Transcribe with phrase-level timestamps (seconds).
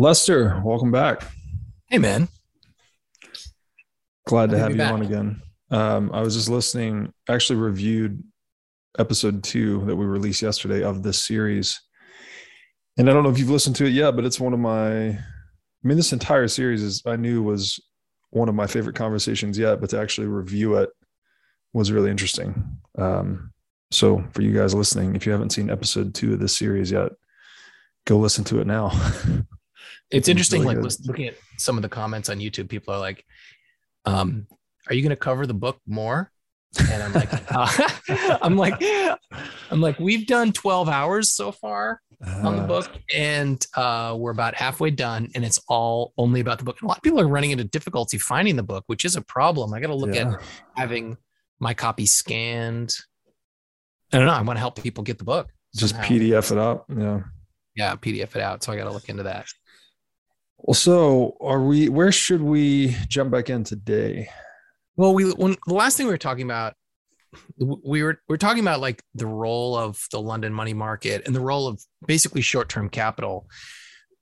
[0.00, 1.24] Lester, welcome back.
[1.88, 2.28] Hey, man.
[4.28, 4.92] Glad to have you back.
[4.92, 5.42] on again.
[5.72, 8.22] Um, I was just listening, actually reviewed
[8.96, 11.80] episode two that we released yesterday of this series.
[12.96, 15.08] And I don't know if you've listened to it yet, but it's one of my,
[15.08, 15.18] I
[15.82, 17.80] mean, this entire series is, I knew was
[18.30, 20.90] one of my favorite conversations yet, but to actually review it
[21.72, 22.78] was really interesting.
[22.96, 23.52] Um,
[23.90, 27.10] so for you guys listening, if you haven't seen episode two of this series yet,
[28.06, 28.92] go listen to it now.
[30.10, 33.24] it's interesting, really like looking at some of the comments on YouTube, people are like,
[34.04, 34.46] um,
[34.88, 36.30] are you going to cover the book more?
[36.90, 38.82] And I'm like, uh, I'm like,
[39.70, 42.66] I'm like, we've done 12 hours so far on the uh-huh.
[42.66, 46.76] book and uh, we're about halfway done and it's all only about the book.
[46.80, 49.22] And a lot of people are running into difficulty finding the book, which is a
[49.22, 49.72] problem.
[49.72, 50.32] I got to look yeah.
[50.32, 50.40] at
[50.76, 51.16] having
[51.60, 52.94] my copy scanned.
[54.12, 54.32] I don't know.
[54.32, 55.48] I want to help people get the book.
[55.76, 56.08] Just somehow.
[56.08, 56.84] PDF it out.
[56.88, 57.20] Yeah.
[57.76, 57.94] Yeah.
[57.96, 58.62] PDF it out.
[58.62, 59.46] So I got to look into that.
[60.58, 64.28] Well, so are we, where should we jump back in today?
[64.96, 66.74] Well, we, when the last thing we were talking about,
[67.58, 71.34] we were, we are talking about like the role of the London money market and
[71.34, 73.48] the role of basically short-term capital,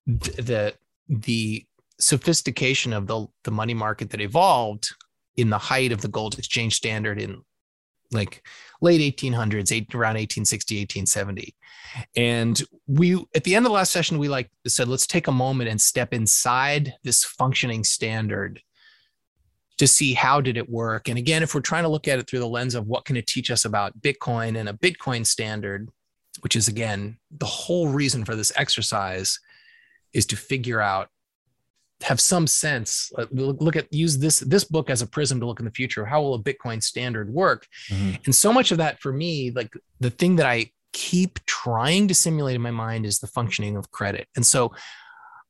[0.07, 0.75] the,
[1.09, 1.65] the
[1.99, 4.91] sophistication of the, the money market that evolved
[5.37, 7.43] in the height of the gold exchange standard in
[8.13, 8.43] like
[8.81, 11.55] late 1800s around 1860 1870
[12.17, 15.33] and we at the end of the last session we like said let's take a
[15.33, 18.61] moment and step inside this functioning standard
[19.79, 21.09] to see how did it work.
[21.09, 23.17] And again if we're trying to look at it through the lens of what can
[23.17, 25.89] it teach us about bitcoin and a bitcoin standard
[26.41, 29.39] which is again the whole reason for this exercise
[30.13, 31.09] is to figure out
[32.03, 35.65] have some sense look at use this this book as a prism to look in
[35.65, 37.67] the future how will a bitcoin standard work.
[37.89, 38.17] Mm-hmm.
[38.27, 42.15] and so much of that for me like the thing that i keep trying to
[42.15, 44.29] simulate in my mind is the functioning of credit.
[44.37, 44.73] And so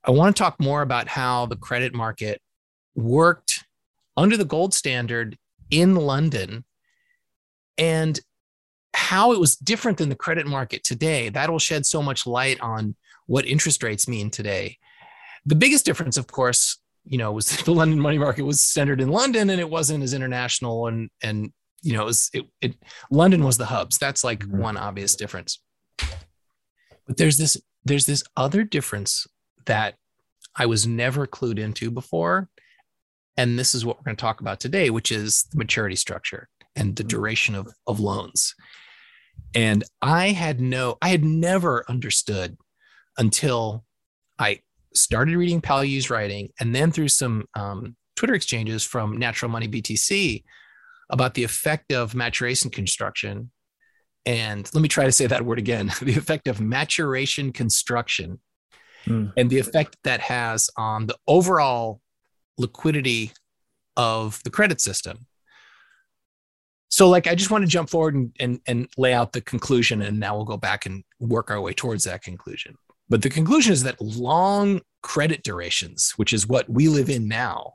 [0.05, 2.41] i want to talk more about how the credit market
[2.95, 3.65] worked
[4.17, 5.37] under the gold standard
[5.71, 6.65] in london
[7.77, 8.21] and
[8.95, 11.29] how it was different than the credit market today.
[11.29, 12.97] That'll shed so much light on
[13.27, 14.79] what interest rates mean today
[15.47, 19.09] the biggest difference, of course, you know, was the London money market was centered in
[19.09, 21.53] London and it wasn't as international and and
[21.83, 22.75] you know, it was it, it
[23.11, 23.99] London was the hubs.
[23.99, 24.59] That's like mm-hmm.
[24.59, 25.61] one obvious difference.
[27.06, 29.27] But there's this there's this other difference
[29.67, 29.95] that
[30.56, 32.49] I was never clued into before.
[33.37, 36.49] And this is what we're going to talk about today, which is the maturity structure
[36.75, 37.09] and the mm-hmm.
[37.09, 38.55] duration of, of loans.
[39.55, 42.56] And I had no, I had never understood
[43.19, 43.85] until
[44.39, 44.61] I
[44.97, 50.43] started reading Palyi's writing, and then through some um, Twitter exchanges from Natural Money BTC
[51.11, 53.51] about the effect of maturation construction.
[54.25, 58.41] And let me try to say that word again the effect of maturation construction
[59.06, 59.33] mm.
[59.37, 62.01] and the effect that has on the overall
[62.59, 63.33] liquidity
[63.97, 65.27] of the credit system.
[66.89, 70.03] So, like, I just want to jump forward and, and, and lay out the conclusion,
[70.03, 72.77] and now we'll go back and work our way towards that conclusion.
[73.09, 77.75] But the conclusion is that long credit durations, which is what we live in now,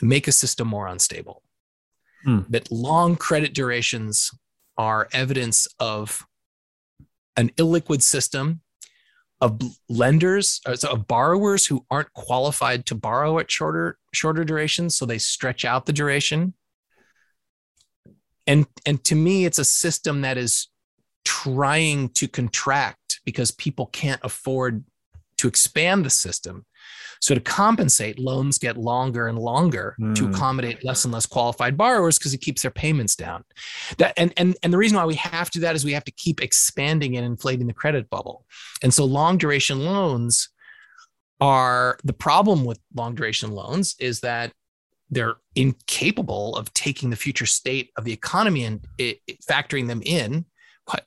[0.00, 1.42] make a system more unstable.
[2.24, 2.40] Hmm.
[2.48, 4.30] That long credit durations
[4.78, 6.26] are evidence of
[7.36, 8.62] an illiquid system
[9.40, 14.94] of lenders uh, so of borrowers who aren't qualified to borrow at shorter shorter durations
[14.94, 16.54] so they stretch out the duration
[18.46, 20.68] and and to me it's a system that is
[21.24, 24.84] trying to contract because people can't afford
[25.38, 26.64] to expand the system.
[27.20, 30.14] So to compensate, loans get longer and longer mm.
[30.16, 30.34] to hmm.
[30.34, 33.44] accommodate less and less qualified borrowers because it keeps their payments down.
[33.98, 36.04] That and and and the reason why we have to do that is we have
[36.04, 38.44] to keep expanding and inflating the credit bubble.
[38.82, 40.48] And so long duration loans
[41.40, 44.52] are the problem with long duration loans is that
[45.10, 50.02] they're incapable of taking the future state of the economy and it, it, factoring them
[50.04, 50.44] in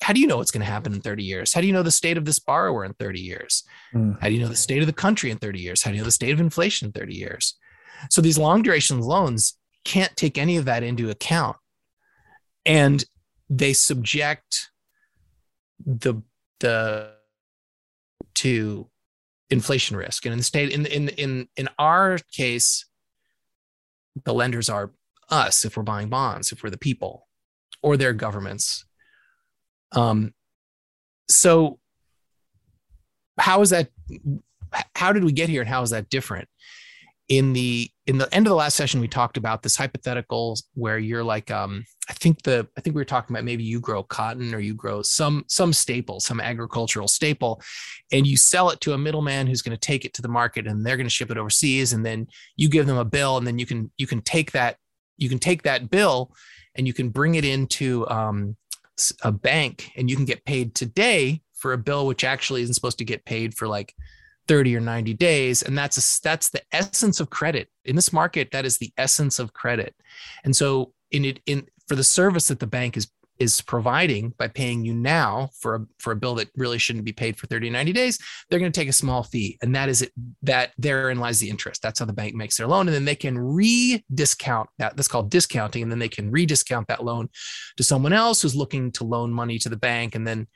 [0.01, 1.53] how do you know what's going to happen in 30 years?
[1.53, 3.63] How do you know the state of this borrower in 30 years?
[3.93, 4.19] Mm.
[4.19, 5.83] How do you know the state of the country in 30 years?
[5.83, 7.55] How do you know the state of inflation in 30 years?
[8.09, 11.57] So these long duration loans can't take any of that into account.
[12.65, 13.03] And
[13.49, 14.71] they subject
[15.85, 16.15] the
[16.59, 17.11] the
[18.35, 18.89] to
[19.49, 20.25] inflation risk.
[20.25, 22.85] And in the state in in in in our case,
[24.23, 24.91] the lenders are
[25.29, 27.27] us if we're buying bonds, if we're the people,
[27.83, 28.85] or their governments
[29.95, 30.33] um,
[31.27, 31.79] so
[33.37, 33.89] how is that?
[34.93, 36.47] How did we get here, and how is that different?
[37.27, 40.99] In the in the end of the last session, we talked about this hypothetical where
[40.99, 44.03] you're like, um, I think the I think we were talking about maybe you grow
[44.03, 47.61] cotton or you grow some some staple, some agricultural staple,
[48.11, 50.67] and you sell it to a middleman who's going to take it to the market
[50.67, 52.27] and they're going to ship it overseas, and then
[52.57, 54.77] you give them a bill, and then you can you can take that
[55.17, 56.31] you can take that bill
[56.75, 58.55] and you can bring it into um,
[59.23, 62.97] a bank and you can get paid today for a bill which actually isn't supposed
[62.97, 63.93] to get paid for like
[64.47, 65.63] 30 or 90 days.
[65.63, 67.69] And that's a, that's the essence of credit.
[67.85, 69.95] In this market that is the essence of credit.
[70.43, 73.07] And so in it in for the service that the bank is
[73.39, 77.11] is providing by paying you now for a for a bill that really shouldn't be
[77.11, 80.01] paid for 30 90 days they're going to take a small fee and that is
[80.01, 80.11] it
[80.41, 81.81] that therein lies the interest.
[81.81, 85.29] That's how the bank makes their loan and then they can re-discount that that's called
[85.29, 87.29] discounting and then they can re-discount that loan
[87.77, 90.47] to someone else who's looking to loan money to the bank and then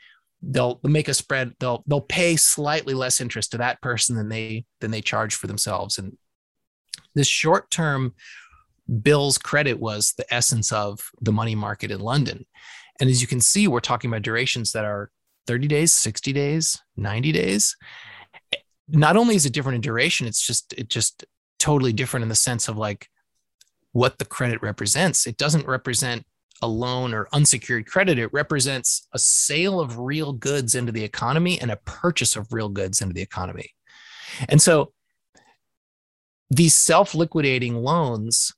[0.42, 4.66] they'll make a spread they'll they'll pay slightly less interest to that person than they
[4.80, 5.98] than they charge for themselves.
[5.98, 6.18] And
[7.16, 8.14] this short term
[9.02, 12.46] bills credit was the essence of the money market in london
[13.00, 15.12] and as you can see we're talking about durations that are
[15.48, 17.76] 30 days 60 days 90 days
[18.88, 21.26] not only is it different in duration it's just it just
[21.60, 23.08] totally different in the sense of like
[23.92, 26.26] what the credit represents it doesn't represent
[26.62, 28.20] a loan or unsecured credit.
[28.20, 32.70] It represents a sale of real goods into the economy and a purchase of real
[32.70, 33.72] goods into the economy.
[34.48, 34.94] And so
[36.50, 38.54] these self liquidating loans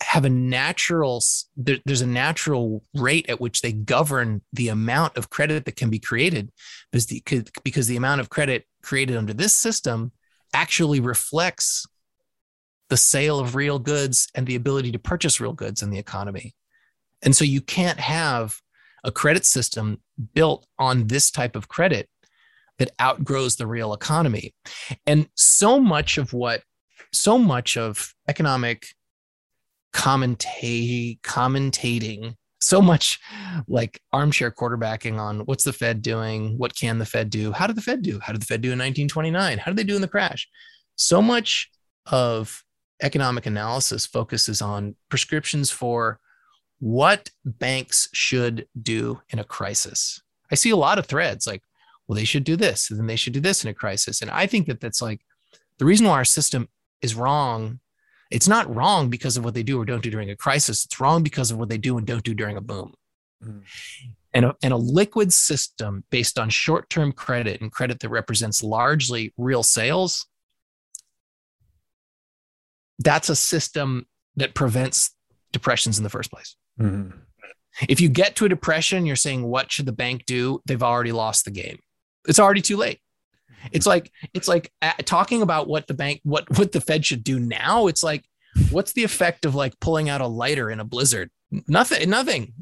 [0.00, 1.22] have a natural
[1.56, 5.90] there, there's a natural rate at which they govern the amount of credit that can
[5.90, 6.50] be created
[6.92, 7.22] because the,
[7.64, 10.12] because the amount of credit created under this system
[10.54, 11.84] actually reflects
[12.88, 16.54] the sale of real goods and the ability to purchase real goods in the economy.
[17.22, 18.60] And so you can't have
[19.04, 20.00] a credit system
[20.34, 22.08] built on this type of credit
[22.78, 24.54] that outgrows the real economy.
[25.06, 26.62] And so much of what,
[27.12, 28.86] so much of economic
[29.92, 33.20] commentate, commentating, so much
[33.68, 36.58] like armchair quarterbacking on what's the Fed doing?
[36.58, 37.52] What can the Fed do?
[37.52, 38.18] How did the Fed do?
[38.20, 39.58] How did the Fed do in 1929?
[39.58, 40.48] How did they do in the crash?
[40.96, 41.70] So much
[42.06, 42.64] of
[43.02, 46.18] economic analysis focuses on prescriptions for
[46.80, 50.20] what banks should do in a crisis.
[50.50, 51.62] I see a lot of threads like,
[52.06, 54.22] well, they should do this, and then they should do this in a crisis.
[54.22, 55.20] And I think that that's like
[55.78, 56.68] the reason why our system
[57.02, 57.80] is wrong.
[58.30, 60.84] It's not wrong because of what they do or don't do during a crisis.
[60.84, 62.94] It's wrong because of what they do and don't do during a boom.
[63.42, 63.62] Mm.
[64.34, 68.62] And, a, and a liquid system based on short term credit and credit that represents
[68.62, 70.26] largely real sales
[72.98, 75.14] that's a system that prevents
[75.52, 76.56] depressions in the first place.
[76.80, 77.18] Mm-hmm.
[77.88, 80.60] If you get to a depression, you're saying, what should the bank do?
[80.66, 81.78] They've already lost the game.
[82.26, 83.00] It's already too late.
[83.72, 87.24] It's like it's like uh, talking about what the bank what what the Fed should
[87.24, 87.86] do now.
[87.86, 88.24] It's like
[88.70, 91.30] what's the effect of like pulling out a lighter in a blizzard?
[91.66, 92.08] Nothing.
[92.10, 92.52] Nothing.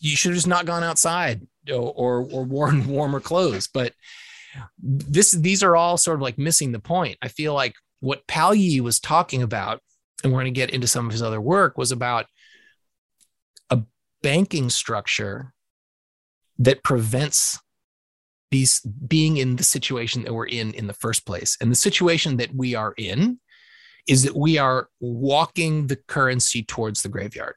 [0.00, 3.68] You should have just not gone outside or or, or worn warmer clothes.
[3.72, 3.92] But
[4.78, 7.18] this these are all sort of like missing the point.
[7.22, 9.80] I feel like what Palyi was talking about,
[10.22, 12.26] and we're going to get into some of his other work, was about
[13.70, 13.80] a
[14.22, 15.52] banking structure
[16.58, 17.58] that prevents
[18.50, 21.56] these being in the situation that we're in in the first place.
[21.60, 23.40] And the situation that we are in
[24.08, 27.54] is that we are walking the currency towards the graveyard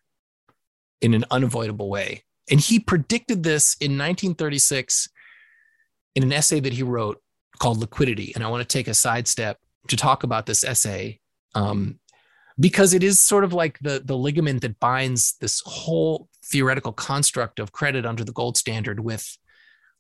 [1.02, 2.24] in an unavoidable way.
[2.50, 5.10] And he predicted this in 1936
[6.16, 7.22] in an essay that he wrote
[7.60, 8.32] called Liquidity.
[8.34, 11.20] And I want to take a sidestep to talk about this essay
[11.56, 12.00] um,
[12.60, 17.60] because it is sort of like the the ligament that binds this whole theoretical construct
[17.60, 19.38] of credit under the gold standard with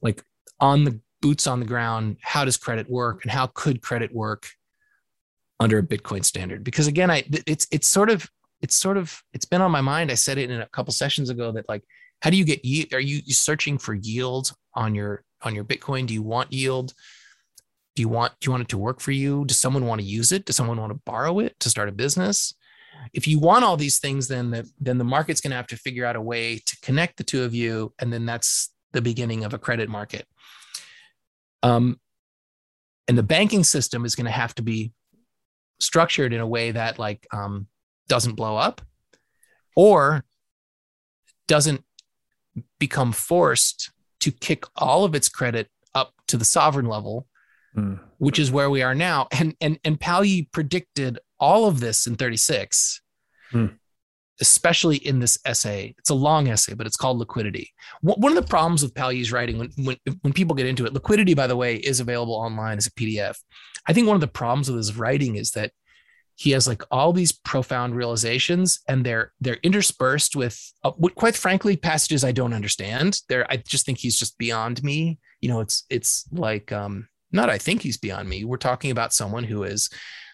[0.01, 0.23] like
[0.59, 4.47] on the boots on the ground how does credit work and how could credit work
[5.59, 6.63] under a bitcoin standard?
[6.63, 8.29] Because again i it's it's sort of
[8.61, 10.11] it's sort of it's been on my mind.
[10.11, 11.83] I said it in a couple sessions ago that like
[12.21, 16.05] how do you get are you searching for yield on your on your bitcoin?
[16.05, 16.93] Do you want yield?
[17.95, 19.45] Do you want do you want it to work for you?
[19.45, 20.45] Does someone want to use it?
[20.45, 22.53] Does someone want to borrow it to start a business?
[23.13, 25.77] If you want all these things then the then the market's going to have to
[25.77, 29.43] figure out a way to connect the two of you and then that's the beginning
[29.43, 30.25] of a credit market
[31.63, 31.99] um,
[33.07, 34.91] and the banking system is going to have to be
[35.79, 37.67] structured in a way that like um,
[38.07, 38.81] doesn't blow up
[39.75, 40.23] or
[41.47, 41.83] doesn't
[42.79, 47.27] become forced to kick all of its credit up to the sovereign level
[47.75, 47.99] mm.
[48.17, 49.27] which is where we are now.
[49.31, 53.01] And and and Palyi predicted all of this in 36,
[53.53, 53.77] mm.
[54.41, 55.93] Especially in this essay.
[55.97, 57.71] It's a long essay, but it's called Liquidity.
[58.01, 61.33] One of the problems with Palyi's writing, when, when when people get into it, Liquidity,
[61.33, 63.37] by the way, is available online as a PDF.
[63.87, 65.71] I think one of the problems with his writing is that
[66.39, 71.75] he has like all these profound realizations and they're they're interspersed with uh, quite frankly
[71.75, 75.83] passages i don't understand there i just think he's just beyond me you know it's
[75.89, 79.89] it's like um not i think he's beyond me we're talking about someone who is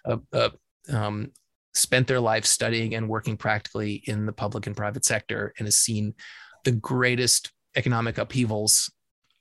[0.06, 0.50] uh, uh,
[0.94, 1.32] um,
[1.76, 5.78] spent their life studying and working practically in the public and private sector and has
[5.78, 6.14] seen
[6.64, 8.90] the greatest economic upheavals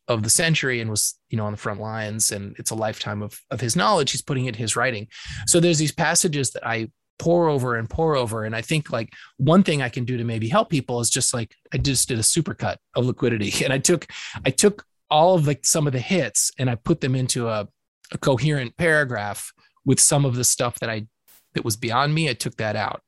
[0.08, 2.32] of the century and was you know on the front lines.
[2.32, 4.10] And it's a lifetime of of his knowledge.
[4.10, 5.08] He's putting it his writing.
[5.46, 8.44] So there's these passages that i pour over and pour over.
[8.44, 11.32] And i think like one thing i can do to maybe help people is just
[11.32, 13.52] like i just did a supercut of liquidity.
[13.64, 14.06] And i took
[14.44, 17.68] i took all of like some of the hits and i put them into a,
[18.12, 19.52] a coherent paragraph
[19.86, 21.06] with some of the stuff that i
[21.54, 23.02] that was beyond me i took that out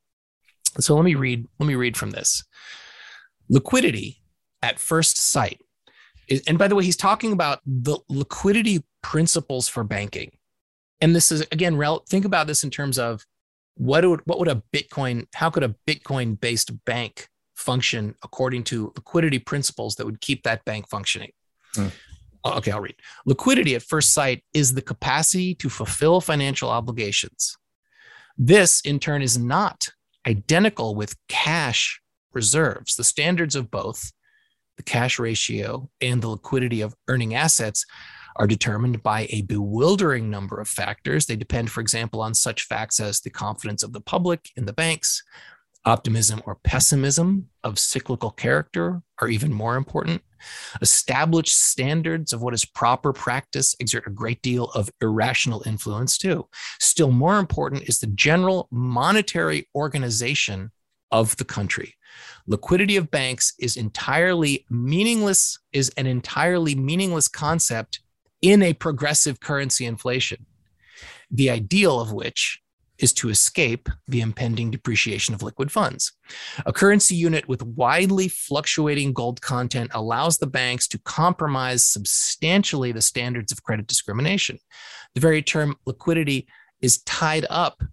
[0.79, 2.43] so let me read let me read from this
[3.49, 4.21] liquidity
[4.61, 5.61] at first sight
[6.47, 10.31] and by the way, he's talking about the liquidity principles for banking.
[10.99, 13.25] And this is again, think about this in terms of
[13.75, 18.91] what would what would a Bitcoin, how could a Bitcoin based bank function according to
[18.95, 21.31] liquidity principles that would keep that bank functioning?
[21.75, 21.87] Hmm.
[22.45, 22.95] Okay, I'll read.
[23.25, 27.57] Liquidity at first sight is the capacity to fulfill financial obligations.
[28.37, 29.89] This, in turn, is not
[30.27, 32.01] identical with cash
[32.33, 32.95] reserves.
[32.95, 34.11] The standards of both
[34.77, 37.85] the cash ratio, and the liquidity of earning assets
[38.35, 41.25] are determined by a bewildering number of factors.
[41.25, 44.73] They depend, for example, on such facts as the confidence of the public in the
[44.73, 45.23] banks,
[45.87, 50.21] optimism or pessimism of cyclical character are even more important.
[50.81, 56.45] Established standards of what is proper practice exert a great deal of irrational influence too.
[56.79, 60.71] Still more important is the general monetary organization
[61.09, 61.95] of the country.
[62.47, 68.01] Liquidity of banks is entirely meaningless, is an entirely meaningless concept
[68.41, 70.45] in a progressive currency inflation,
[71.31, 72.61] the ideal of which
[72.99, 76.13] is to escape the impending depreciation of liquid funds.
[76.65, 83.01] A currency unit with widely fluctuating gold content allows the banks to compromise substantially the
[83.01, 84.59] standards of credit discrimination.
[85.15, 86.47] The very term liquidity
[86.81, 87.83] is tied up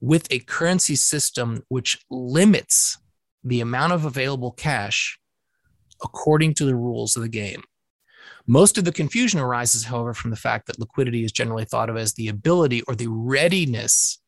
[0.00, 2.98] with a currency system which limits
[3.42, 5.18] the amount of available cash
[6.02, 7.62] according to the rules of the game.
[8.46, 11.96] Most of the confusion arises, however, from the fact that liquidity is generally thought of
[11.96, 14.18] as the ability or the readiness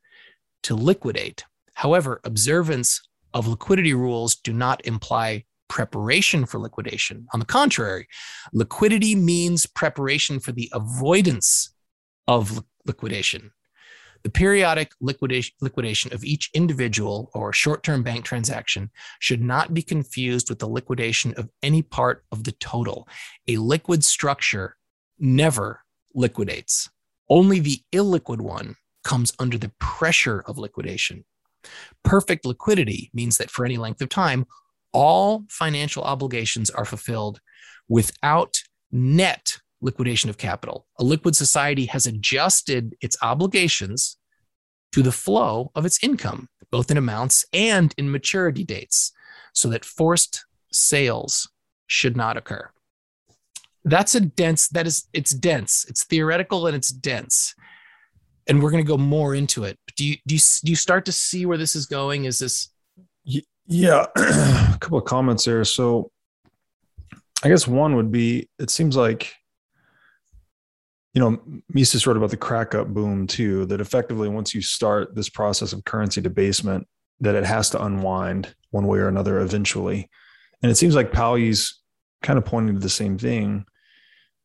[0.64, 1.44] to liquidate.
[1.74, 3.00] However, observance
[3.32, 7.26] of liquidity rules do not imply preparation for liquidation.
[7.32, 8.08] On the contrary,
[8.52, 11.72] liquidity means preparation for the avoidance
[12.26, 13.52] of liquidation.
[14.22, 20.50] The periodic liquidation, of each individual or short term bank transaction should not be confused
[20.50, 23.08] with the liquidation of any part of the total.
[23.48, 24.76] A liquid structure
[25.18, 25.80] never
[26.14, 26.90] liquidates,
[27.30, 31.24] only the illiquid one comes under the pressure of liquidation.
[32.02, 34.46] Perfect liquidity means that for any length of time,
[34.92, 37.40] all financial obligations are fulfilled
[37.88, 40.86] without net liquidation of capital.
[40.98, 44.16] A liquid society has adjusted its obligations
[44.92, 49.12] to the flow of its income, both in amounts and in maturity dates,
[49.52, 51.48] so that forced sales
[51.86, 52.70] should not occur.
[53.84, 57.54] That's a dense, that is, it's dense, it's theoretical and it's dense.
[58.50, 59.78] And we're going to go more into it.
[59.96, 62.26] Do you, do you, do you start to see where this is going?
[62.26, 62.68] Is this?
[63.66, 65.64] Yeah, a couple of comments there.
[65.64, 66.10] So
[67.42, 69.32] I guess one would be it seems like
[71.14, 71.40] you know,
[71.72, 75.72] Mises wrote about the crack up boom too, that effectively once you start this process
[75.72, 76.86] of currency debasement,
[77.20, 80.08] that it has to unwind one way or another eventually.
[80.62, 81.80] And it seems like Powell's
[82.22, 83.64] kind of pointing to the same thing.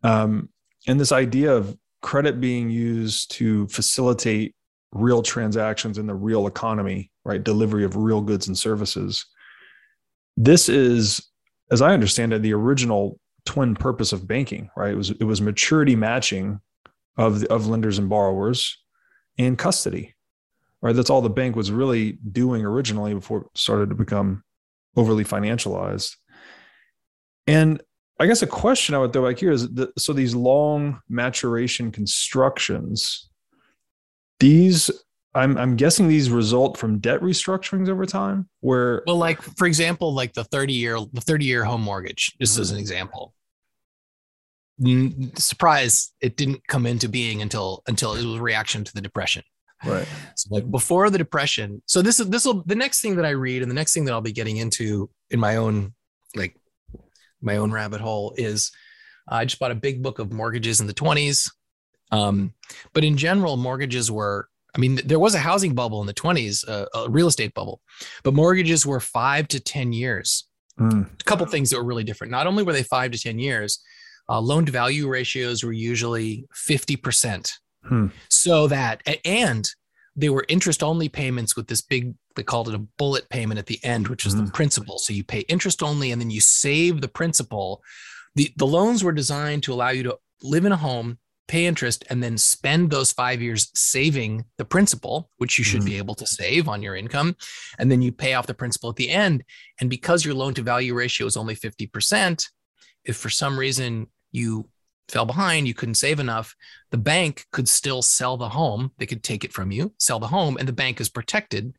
[0.03, 0.50] Um,
[0.88, 4.53] and this idea of credit being used to facilitate
[4.91, 7.43] real transactions in the real economy, right?
[7.43, 9.25] Delivery of real goods and services.
[10.38, 11.27] This is,
[11.71, 14.91] as I understand it, the original twin purpose of banking, right?
[14.91, 16.59] It was it was maturity matching
[17.17, 18.77] of of lenders and borrowers
[19.39, 20.13] and custody.
[20.83, 20.95] Right?
[20.95, 24.43] That's all the bank was really doing originally before it started to become
[24.95, 26.15] overly financialized.
[27.47, 27.81] And
[28.19, 29.67] I guess a question I would throw back here is
[29.98, 33.29] so these long maturation constructions,
[34.39, 34.89] these
[35.34, 40.13] I'm I'm guessing these result from debt restructurings over time where well like for example
[40.13, 42.62] like the 30 year the 30 year home mortgage just mm-hmm.
[42.62, 43.34] as an example.
[45.38, 49.43] Surprise it didn't come into being until until it was a reaction to the depression.
[49.86, 50.07] Right.
[50.38, 53.29] So like before the depression so this is this will the next thing that i
[53.29, 55.93] read and the next thing that i'll be getting into in my own
[57.41, 58.71] my own rabbit hole is
[59.27, 61.49] i just bought a big book of mortgages in the 20s
[62.11, 62.53] um,
[62.93, 66.67] but in general mortgages were I mean, there was a housing bubble in the 20s,
[66.67, 67.79] uh, a real estate bubble,
[68.23, 70.49] but mortgages were five to 10 years.
[70.77, 71.09] Mm.
[71.09, 72.31] A couple things that were really different.
[72.31, 73.81] Not only were they five to 10 years,
[74.27, 77.51] uh, loan to value ratios were usually 50%.
[77.83, 78.07] Hmm.
[78.29, 79.67] So that, and
[80.15, 83.65] they were interest only payments with this big, they called it a bullet payment at
[83.65, 84.45] the end, which is mm.
[84.45, 84.97] the principal.
[84.97, 87.81] So you pay interest only and then you save the principal.
[88.35, 92.03] The, the loans were designed to allow you to live in a home pay interest
[92.09, 95.89] and then spend those five years saving the principal, which you should mm-hmm.
[95.89, 97.35] be able to save on your income.
[97.77, 99.43] And then you pay off the principal at the end.
[99.79, 102.47] And because your loan to value ratio is only 50%,
[103.03, 104.67] if for some reason you
[105.07, 106.55] fell behind, you couldn't save enough,
[106.89, 108.91] the bank could still sell the home.
[108.97, 111.75] They could take it from you, sell the home, and the bank is protected.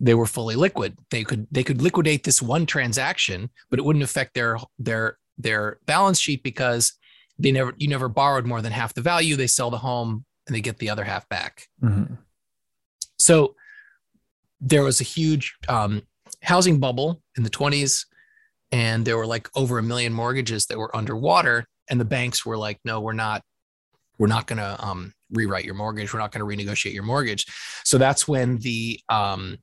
[0.00, 0.98] They were fully liquid.
[1.10, 5.78] They could they could liquidate this one transaction, but it wouldn't affect their their their
[5.86, 6.92] balance sheet because
[7.38, 10.54] they never you never borrowed more than half the value they sell the home and
[10.54, 12.14] they get the other half back mm-hmm.
[13.18, 13.54] so
[14.60, 16.02] there was a huge um,
[16.42, 18.04] housing bubble in the 20s
[18.72, 22.58] and there were like over a million mortgages that were underwater and the banks were
[22.58, 23.42] like no we're not
[24.18, 27.46] we're not going to um, rewrite your mortgage we're not going to renegotiate your mortgage
[27.84, 29.56] so that's when the um,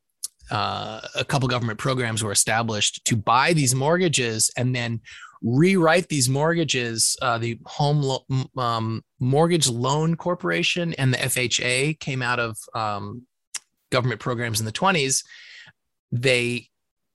[0.52, 5.02] uh, a couple government programs were established to buy these mortgages and then
[5.42, 7.18] rewrite these mortgages.
[7.22, 8.26] Uh, the Home Lo-
[8.58, 13.24] um, Mortgage Loan Corporation and the FHA came out of um,
[13.92, 15.24] government programs in the 20s.
[16.12, 16.70] They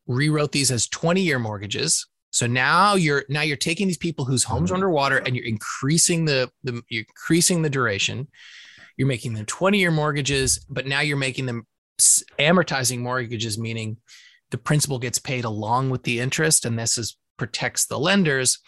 [0.07, 2.07] rewrote these as 20 year mortgages.
[2.31, 6.25] So now you're now you're taking these people whose homes are underwater and you're increasing
[6.25, 8.27] the, the you're increasing the duration.
[8.97, 11.67] You're making them 20 year mortgages, but now you're making them
[12.39, 13.97] amortizing mortgages, meaning
[14.51, 16.65] the principal gets paid along with the interest.
[16.65, 18.59] And this is protects the lenders.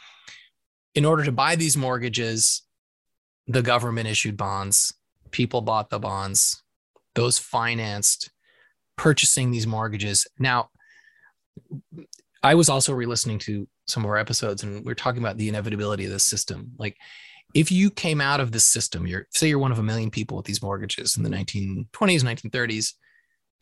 [0.94, 2.62] In order to buy these mortgages,
[3.46, 4.92] the government issued bonds,
[5.30, 6.62] people bought the bonds,
[7.14, 8.30] those financed
[8.96, 10.26] purchasing these mortgages.
[10.38, 10.70] Now,
[12.42, 15.36] I was also re listening to some of our episodes and we are talking about
[15.36, 16.73] the inevitability of this system.
[16.78, 16.97] Like,
[17.54, 20.36] if you came out of this system, you're say you're one of a million people
[20.36, 22.94] with these mortgages in the 1920s, 1930s,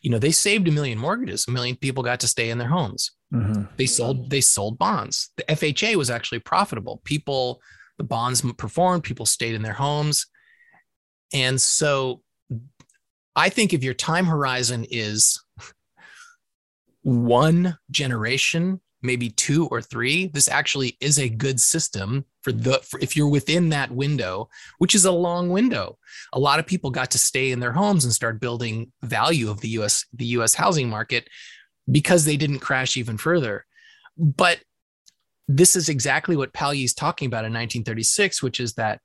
[0.03, 1.47] you know, they saved a million mortgages.
[1.47, 3.13] A million people got to stay in their homes.
[3.33, 3.63] Mm-hmm.
[3.77, 5.31] They sold they sold bonds.
[5.37, 7.01] The FHA was actually profitable.
[7.05, 7.61] People,
[7.99, 9.05] the bonds performed.
[9.05, 10.27] People stayed in their homes,
[11.33, 12.21] and so
[13.35, 15.43] I think if your time horizon is
[17.03, 22.99] one generation maybe two or three, this actually is a good system for the for
[23.01, 25.99] if you're within that window, which is a long window.
[26.33, 29.61] A lot of people got to stay in their homes and start building value of
[29.61, 31.29] the US the US housing market
[31.91, 33.67] because they didn't crash even further.
[34.17, 34.61] But
[35.49, 39.01] this is exactly what Palyi is talking about in 1936, which is that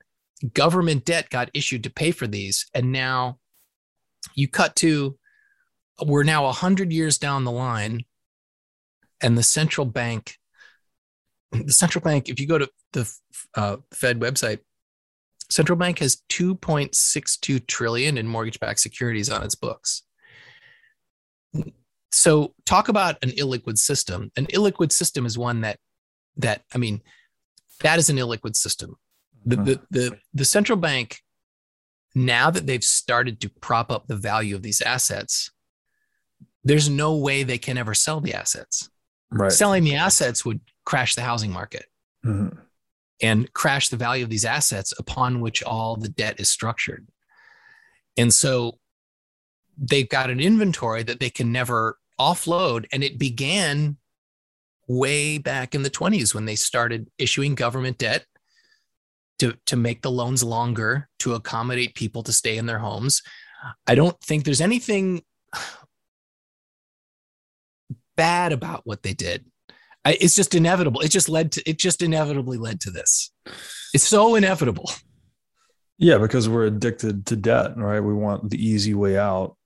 [0.54, 2.66] government debt got issued to pay for these.
[2.74, 3.38] And now
[4.34, 5.18] you cut to,
[6.04, 8.04] we're now 100 years down the line
[9.20, 10.36] and the central bank
[11.50, 13.10] the central bank if you go to the
[13.54, 14.60] uh, fed website
[15.50, 20.02] central bank has 2.62 trillion in mortgage-backed securities on its books.
[22.10, 24.30] So talk about an illiquid system.
[24.36, 25.78] An illiquid system is one that
[26.36, 27.02] that i mean
[27.80, 28.96] that is an illiquid system.
[29.44, 29.84] The, the hmm.
[29.90, 31.20] the the central bank
[32.14, 35.50] now that they've started to prop up the value of these assets
[36.64, 38.90] there's no way they can ever sell the assets
[39.30, 39.52] Right.
[39.52, 41.84] Selling the assets would crash the housing market
[42.24, 42.58] mm-hmm.
[43.20, 47.06] and crash the value of these assets upon which all the debt is structured.
[48.16, 48.78] And so
[49.76, 52.86] they've got an inventory that they can never offload.
[52.92, 53.96] And it began
[54.88, 58.24] way back in the 20s when they started issuing government debt
[59.38, 63.22] to, to make the loans longer to accommodate people to stay in their homes.
[63.86, 65.22] I don't think there's anything
[68.18, 69.46] bad about what they did.
[70.04, 71.00] I, it's just inevitable.
[71.00, 73.32] It just led to it just inevitably led to this.
[73.94, 74.90] It's so inevitable.
[75.96, 78.00] Yeah, because we're addicted to debt, right?
[78.00, 79.56] We want the easy way out.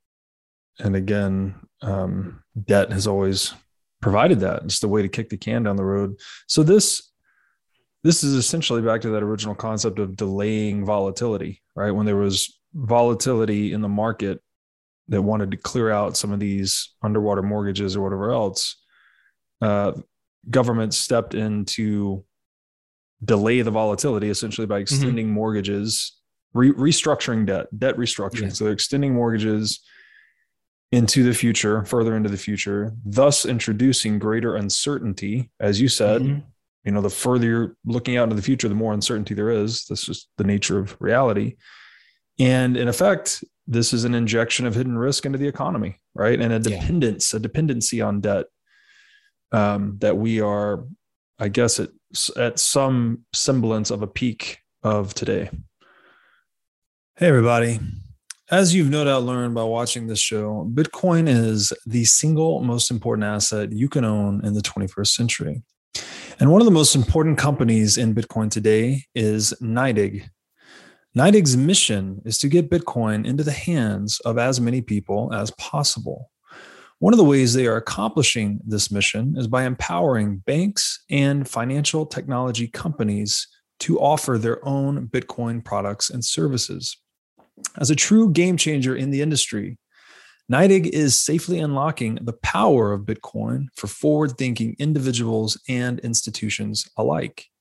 [0.79, 3.53] And again, um, debt has always
[4.01, 4.63] provided that.
[4.65, 6.17] It's the way to kick the can down the road.
[6.47, 7.11] So this
[8.05, 11.93] this is essentially back to that original concept of delaying volatility, right?
[11.93, 14.41] When there was volatility in the market,
[15.13, 18.77] that wanted to clear out some of these underwater mortgages or whatever else,
[19.61, 19.93] uh,
[20.49, 22.25] government stepped in to
[23.23, 24.83] delay the volatility essentially by mm-hmm.
[24.83, 25.35] extending mm-hmm.
[25.35, 26.17] mortgages,
[26.55, 28.45] re- restructuring debt, debt restructuring.
[28.45, 28.49] Yeah.
[28.49, 29.81] So they're extending mortgages
[30.93, 35.51] into the future, further into the future, thus introducing greater uncertainty.
[35.61, 36.41] As you said, mm-hmm.
[36.85, 39.85] you know, the further you're looking out into the future, the more uncertainty there is.
[39.85, 41.57] That's just the nature of reality.
[42.39, 46.41] And in effect, this is an injection of hidden risk into the economy, right?
[46.41, 47.39] And a dependence, yeah.
[47.39, 48.47] a dependency on debt
[49.53, 50.85] um, that we are,
[51.39, 51.91] I guess, at
[52.37, 55.51] at some semblance of a peak of today.
[57.17, 57.79] Hey, everybody.
[58.51, 63.25] As you've no doubt learned by watching this show, Bitcoin is the single most important
[63.25, 65.63] asset you can own in the 21st century.
[66.39, 70.29] And one of the most important companies in Bitcoin today is NYDIG.
[71.15, 76.31] NYDIG's mission is to get Bitcoin into the hands of as many people as possible.
[77.01, 82.07] One of the ways they are accomplishing this mission is by empowering banks and financial
[82.07, 83.47] technology companies
[83.81, 86.97] to offer their own Bitcoin products and services.
[87.77, 89.77] As a true game changer in the industry,
[90.51, 97.52] NYDIG is safely unlocking the power of Bitcoin for forward thinking individuals and institutions alike.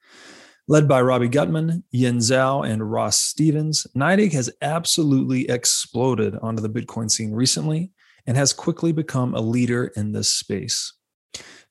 [0.71, 6.69] Led by Robbie Gutmann, Yan Zhao, and Ross Stevens, NYDIG has absolutely exploded onto the
[6.69, 7.91] Bitcoin scene recently
[8.25, 10.93] and has quickly become a leader in this space.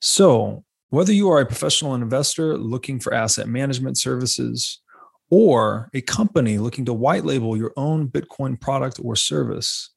[0.00, 4.82] So, whether you are a professional investor looking for asset management services,
[5.30, 9.94] or a company looking to white label your own Bitcoin product or service,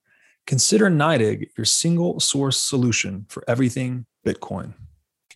[0.48, 4.76] consider NYDIG your single source solution for everything Bitcoin.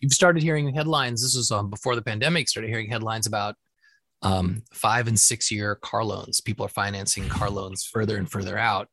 [0.00, 1.22] You've started hearing headlines.
[1.22, 2.48] This was um, before the pandemic.
[2.48, 3.56] Started hearing headlines about
[4.22, 6.40] um, five and six year car loans.
[6.40, 8.88] People are financing car loans further and further out,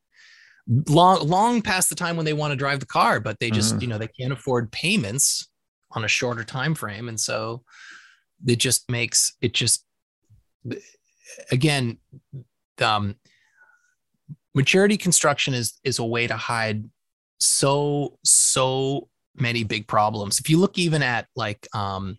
[0.88, 3.74] long long past the time when they want to drive the car, but they just
[3.74, 3.82] mm-hmm.
[3.82, 5.48] you know they can't afford payments
[5.92, 7.62] on a shorter time frame, and so
[8.46, 9.84] it just makes it just
[11.50, 11.98] again,
[12.80, 13.16] um,
[14.54, 16.84] maturity construction is is a way to hide
[17.38, 19.08] so so
[19.40, 20.38] many big problems.
[20.38, 22.18] If you look even at like, um,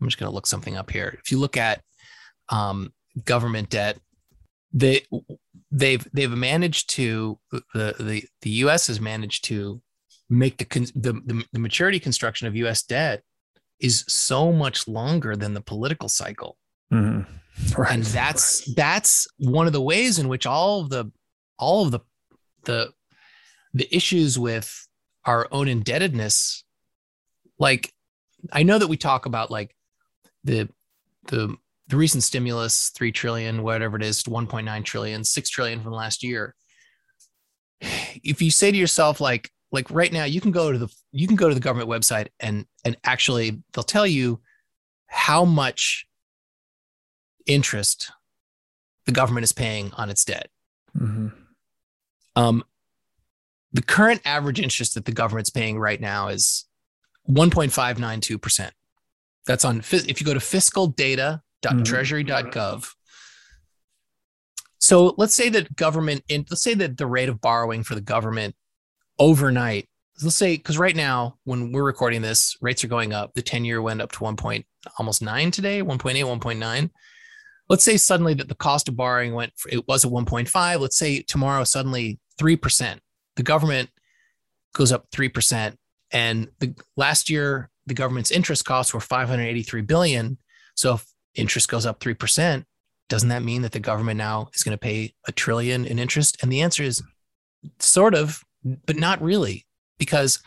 [0.00, 1.18] I'm just going to look something up here.
[1.24, 1.82] If you look at
[2.50, 2.92] um,
[3.24, 3.98] government debt,
[4.72, 5.02] they
[5.70, 8.86] they've they've managed to the the the U.S.
[8.88, 9.80] has managed to
[10.28, 12.82] make the the, the, the maturity construction of U.S.
[12.82, 13.22] debt
[13.80, 16.58] is so much longer than the political cycle.
[16.92, 17.80] Mm-hmm.
[17.80, 17.92] Right.
[17.92, 21.10] And that's that's one of the ways in which all of the
[21.58, 22.00] all of the
[22.64, 22.92] the
[23.74, 24.87] the issues with
[25.28, 26.64] our own indebtedness
[27.58, 27.92] like
[28.52, 29.74] I know that we talk about like
[30.42, 30.68] the
[31.26, 31.56] the
[31.88, 36.54] the recent stimulus 3 trillion whatever it is 1.9 trillion 6 trillion from last year
[37.80, 41.26] if you say to yourself like like right now you can go to the you
[41.26, 44.40] can go to the government website and and actually they'll tell you
[45.08, 46.06] how much
[47.46, 48.10] interest
[49.06, 50.48] the government is paying on its debt.
[50.96, 51.28] Mm-hmm.
[52.36, 52.62] Um,
[53.72, 56.66] the current average interest that the government's paying right now is
[57.28, 58.70] 1.592%.
[59.46, 62.52] That's on, if you go to fiscaldata.treasury.gov.
[62.52, 62.84] Mm-hmm.
[64.80, 68.00] So let's say that government, in, let's say that the rate of borrowing for the
[68.00, 68.54] government
[69.18, 69.88] overnight,
[70.22, 73.34] let's say, because right now, when we're recording this, rates are going up.
[73.34, 74.66] The 10 year went up to 1 point,
[74.98, 76.90] almost 9 today, 1.8, 1.9
[77.68, 81.22] let's say suddenly that the cost of borrowing went it was at 1.5 let's say
[81.22, 82.98] tomorrow suddenly 3%
[83.38, 83.88] the government
[84.74, 85.76] goes up 3%
[86.10, 90.38] and the last year the government's interest costs were 583 billion.
[90.74, 92.64] So if interest goes up 3%
[93.08, 96.36] doesn't that mean that the government now is going to pay a trillion in interest?
[96.42, 97.02] And the answer is
[97.78, 98.44] sort of
[98.86, 99.66] but not really
[99.98, 100.42] because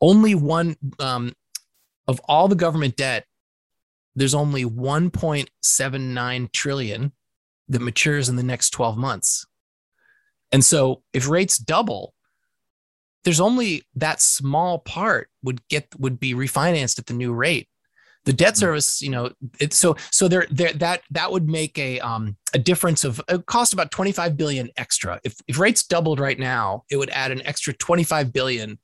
[0.00, 1.32] only one um,
[2.06, 3.24] of all the government debt
[4.14, 7.12] there's only 1.79 trillion
[7.68, 9.46] that matures in the next 12 months.
[10.52, 12.14] And so if rates double,
[13.24, 17.68] there's only that small part would get would be refinanced at the new rate.
[18.24, 18.60] The debt hmm.
[18.60, 19.30] service, you know,
[19.60, 23.46] it's so so there there that that would make a um a difference of it
[23.46, 25.20] cost about 25 billion extra.
[25.24, 28.78] If if rates doubled right now, it would add an extra 25 billion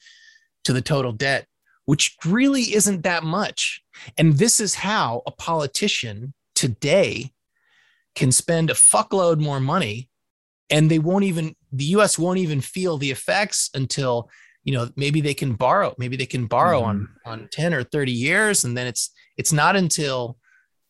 [0.64, 1.46] to the total debt
[1.84, 3.82] which really isn't that much.
[4.16, 7.32] And this is how a politician today
[8.14, 10.08] can spend a fuckload more money
[10.72, 14.28] and they won't even the US won't even feel the effects until
[14.64, 17.06] you know maybe they can borrow maybe they can borrow mm-hmm.
[17.26, 20.36] on on 10 or 30 years and then it's it's not until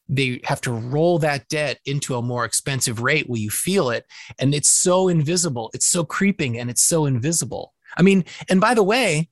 [0.09, 4.05] they have to roll that debt into a more expensive rate where you feel it
[4.39, 8.75] and it's so invisible it's so creeping and it's so invisible i mean and by
[8.75, 9.29] the way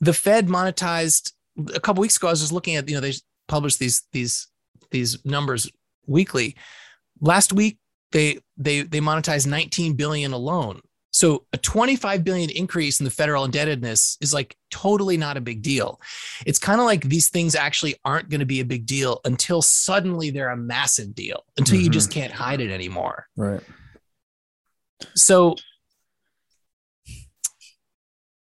[0.00, 1.32] the Fed monetized
[1.74, 2.28] a couple weeks ago.
[2.28, 3.14] I was just looking at you know they
[3.48, 4.48] published these these
[4.90, 5.70] these numbers
[6.06, 6.56] weekly.
[7.20, 7.78] Last week
[8.12, 10.80] they they they monetized 19 billion alone.
[11.10, 15.62] So a 25 billion increase in the federal indebtedness is like totally not a big
[15.62, 15.98] deal.
[16.44, 19.62] It's kind of like these things actually aren't going to be a big deal until
[19.62, 21.84] suddenly they're a massive deal, until mm-hmm.
[21.84, 23.26] you just can't hide it anymore.
[23.34, 23.62] Right.
[25.14, 25.56] so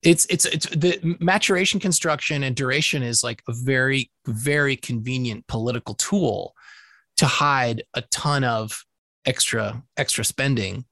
[0.03, 5.95] it's it's it's the maturation construction and duration is like a very very convenient political
[5.95, 6.55] tool
[7.17, 8.85] to hide a ton of
[9.27, 10.85] extra extra spending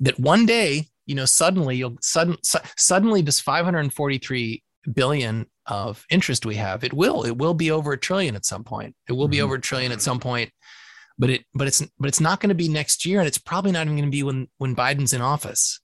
[0.00, 6.44] that one day you know suddenly you'll sudden su- suddenly this 543 billion of interest
[6.44, 9.28] we have it will it will be over a trillion at some point it will
[9.28, 9.42] be Mhm.
[9.44, 10.50] over a trillion at some point
[11.18, 13.72] but it but it's but it's not going to be next year and it's probably
[13.72, 15.80] not even going to be when when biden's in office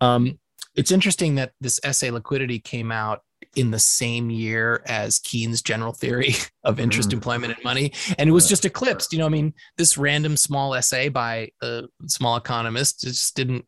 [0.00, 0.38] um
[0.74, 3.20] it's interesting that this essay liquidity came out
[3.56, 7.14] in the same year as Keynes' general theory of interest, Mhm.
[7.14, 7.92] employment, and money.
[8.18, 9.12] And it was just eclipsed.
[9.12, 13.64] You know, I mean, this random small essay by a small economist just didn't,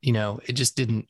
[0.00, 1.06] you know, it just didn't.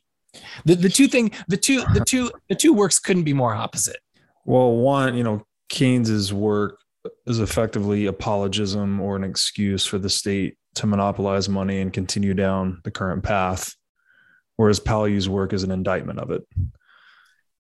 [0.65, 3.99] The, the two thing, the two, the two, the two works couldn't be more opposite.
[4.45, 6.79] Well, one, you know, Keynes's work
[7.27, 12.81] is effectively apologism or an excuse for the state to monopolize money and continue down
[12.85, 13.75] the current path,
[14.57, 16.43] whereas Palu's work is an indictment of it.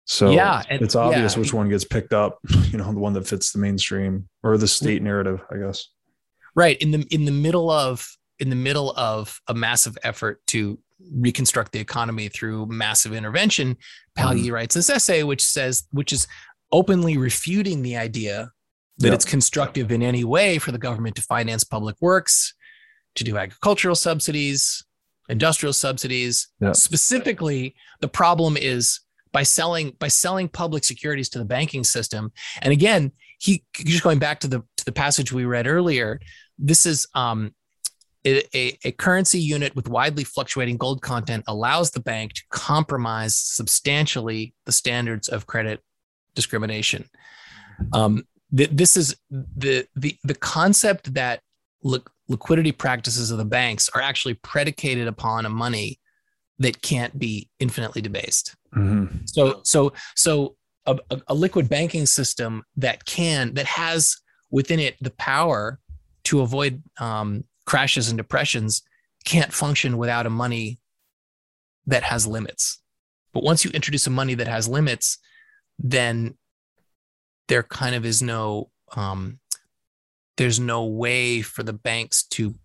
[0.05, 1.39] So Yeah, and- it's obvious yeah.
[1.39, 2.39] which one gets picked up,
[2.71, 5.87] you know, the one that fits the mainstream or the state narrative, I guess.
[6.55, 8.07] Right in the in the middle of
[8.39, 10.77] in the middle of a massive effort to
[11.19, 13.77] reconstruct the economy through massive intervention,
[14.15, 14.51] Palu mm.
[14.51, 16.27] writes this essay, which says, which is
[16.71, 18.51] openly refuting the idea
[18.99, 19.13] that Yeah.
[19.13, 22.53] it's constructive in any way for the government to finance public works,
[23.15, 24.83] to do agricultural subsidies,
[25.29, 26.49] industrial subsidies.
[26.59, 26.73] Yeah.
[26.73, 28.99] Specifically, the problem is
[29.33, 32.31] by selling by selling public securities to the banking system.
[32.61, 36.21] And again, he just going back to the to the passage we read earlier.
[36.57, 37.53] This is um,
[38.25, 44.53] a, a, currency unit with widely fluctuating gold content allows the bank to compromise substantially
[44.65, 45.81] the standards of credit
[46.35, 47.09] discrimination.
[47.91, 48.23] Um,
[48.55, 51.41] th- this is the the the concept that
[51.83, 55.99] li- liquidity practices of the banks are actually predicated upon a money
[56.63, 58.55] that can't be infinitely debased.
[58.75, 59.29] Mhm.
[59.29, 64.17] So so so a, a, a liquid banking system that can that has
[64.49, 65.79] within it the power
[66.25, 68.81] to avoid um, crashes and depressions
[69.25, 70.79] can't function without a money
[71.85, 72.81] that has limits.
[73.33, 75.17] But once you introduce a money that has limits,
[75.79, 76.37] then
[77.47, 79.39] there kind of is no um,
[80.37, 82.55] there's no way for the banks to.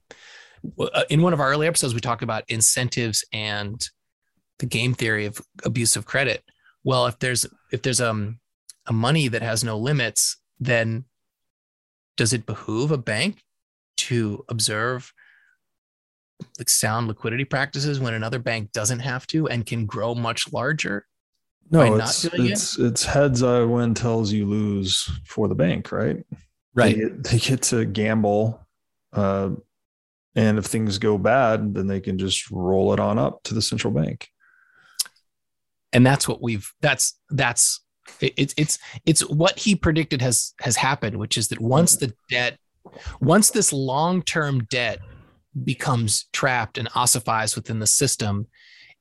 [0.79, 3.81] Uh, In one of our early episodes, we talked about incentives and
[4.59, 6.43] the game theory of abuse of credit.
[6.85, 8.41] Well, if there's if there's um
[8.87, 11.05] a money that has no limits, then
[12.17, 13.43] does it behoove a bank
[13.99, 15.13] to observe
[16.59, 21.05] like sound liquidity practices when another bank doesn't have to and can grow much larger?
[21.71, 22.33] By No, not it's it?
[22.35, 26.25] it's it's heads I win, tails you lose for the bank, right?
[26.75, 28.65] They get, they get to gamble,
[29.13, 29.51] uh,
[30.39, 33.63] and if things go bad, then they can just roll it on up to the
[33.63, 34.29] central bank.
[35.93, 37.81] and that's what we've that's that's
[38.21, 42.59] it's it's it's what he predicted has has happened which is that once the debt
[43.21, 44.99] once this long-term debt
[45.65, 48.47] becomes trapped and ossifies within the system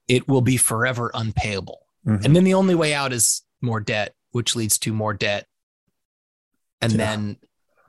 [0.08, 2.24] it will be forever unpayable Mhm.
[2.26, 5.46] and then the only way out is more debt which leads to more debt
[6.82, 6.98] and Yeah.
[6.98, 7.38] then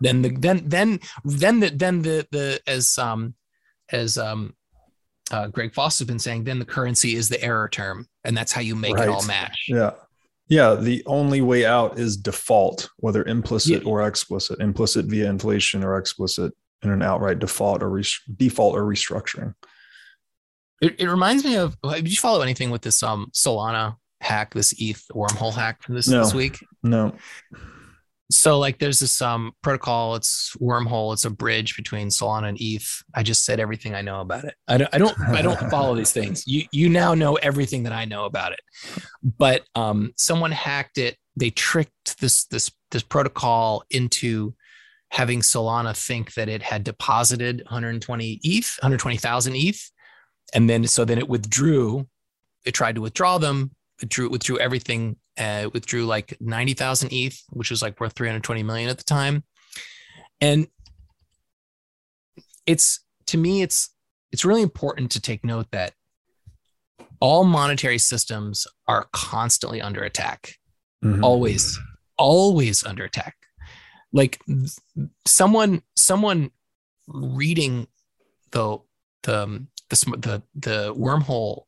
[0.00, 3.34] then the then then then the then the the as um
[3.90, 4.54] as um
[5.30, 8.50] uh, Greg Foss has been saying, then the currency is the error term, and that's
[8.52, 9.66] how you make it all match.
[9.68, 9.90] Yeah.
[10.48, 10.74] Yeah.
[10.74, 13.88] The only way out is default, whether implicit Yeah.
[13.88, 18.84] or explicit, implicit via inflation or explicit in an outright default or res- default or
[18.84, 19.52] restructuring.
[20.80, 21.76] It, it reminds me of.
[21.82, 26.08] Did you follow anything with this um Solana hack, this ETH wormhole hack from this
[26.08, 26.22] No.
[26.24, 26.58] this week?
[26.82, 27.14] No.
[28.30, 30.14] So like, there's this um protocol.
[30.14, 31.12] It's wormhole.
[31.12, 33.02] It's a bridge between Solana and ETH.
[33.14, 34.54] I just said everything I know about it.
[34.66, 34.94] I don't.
[34.94, 35.20] I don't.
[35.28, 36.44] I don't follow these things.
[36.46, 38.60] You you now know everything that I know about it.
[39.22, 41.16] But um, someone hacked it.
[41.36, 44.54] They tricked this this this protocol into
[45.10, 49.90] having Solana think that it had deposited 120 ETH, 120,000 ETH,
[50.54, 52.06] and then so then it withdrew.
[52.64, 53.70] It tried to withdraw them.
[54.02, 55.16] It drew withdrew everything.
[55.38, 59.44] Uh, it withdrew like 90,000 ETH, which was like worth 320 million at the time.
[60.40, 60.66] And
[62.66, 63.90] it's to me, it's
[64.32, 65.94] it's really important to take note that
[67.20, 70.54] all monetary systems are constantly under attack
[71.04, 71.22] Mhm.
[71.22, 71.78] always
[72.16, 73.36] always under attack
[74.12, 74.40] like
[75.26, 76.50] someone someone
[77.06, 77.86] reading
[78.50, 78.78] the
[79.22, 81.62] the um, the the, the wormhole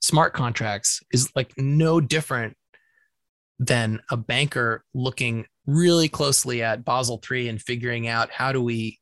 [0.00, 2.56] smart contracts is like no different
[3.58, 8.98] than a banker looking really closely at Basel III and figuring out how do we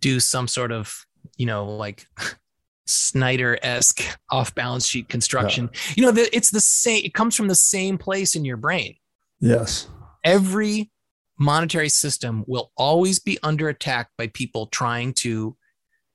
[0.00, 2.06] do some sort of you know, like
[2.86, 5.70] Snyder esque off balance sheet construction.
[5.72, 5.92] Yeah.
[5.96, 8.94] You know, the, it's the same, it comes from the same place in your brain.
[9.40, 9.88] Yes.
[10.24, 10.90] Every
[11.38, 15.56] monetary system will always be under attack by people trying to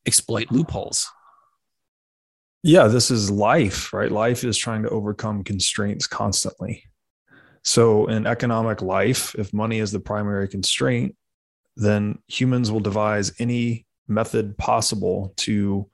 [0.05, 1.09] exploit loopholes.
[2.63, 4.11] Yeah, this is life, right?
[4.11, 6.83] Life is trying to overcome constraints constantly.
[7.63, 11.15] So, in economic life, if money is the primary constraint,
[11.75, 15.89] then humans will devise any method possible to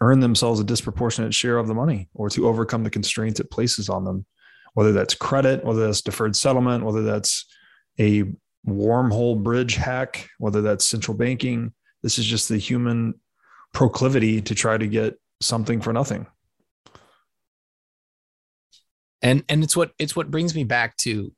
[0.00, 3.88] earn themselves a disproportionate share of the money or to overcome the constraints it places
[3.88, 4.26] on them,
[4.74, 7.46] whether that's credit, whether that's deferred settlement, whether that's
[7.98, 8.24] a
[8.66, 11.72] wormhole bridge hack, whether that's central banking.
[12.02, 13.14] This is just the human
[13.72, 16.26] proclivity to try to get something for nothing.
[19.22, 21.32] And and it's what it's what brings me back to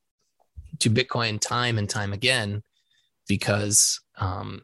[0.78, 2.62] to Bitcoin time and time again,
[3.28, 4.62] because um,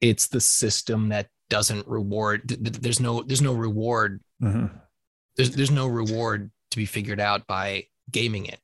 [0.00, 4.20] it's the system that doesn't reward there's no there's no reward.
[4.42, 4.66] Mm-hmm.
[5.36, 8.60] there's there's no reward to be figured out by gaming it.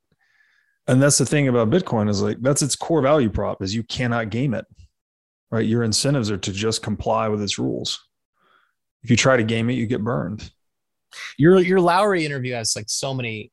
[0.87, 3.83] And that's the thing about bitcoin is like that's its core value prop is you
[3.83, 4.67] cannot game it
[5.51, 5.67] right?
[5.67, 8.05] Your incentives are to just comply with its rules.
[9.05, 10.51] If you try to game it you get burned
[11.39, 13.51] your your Lowery interview has like so many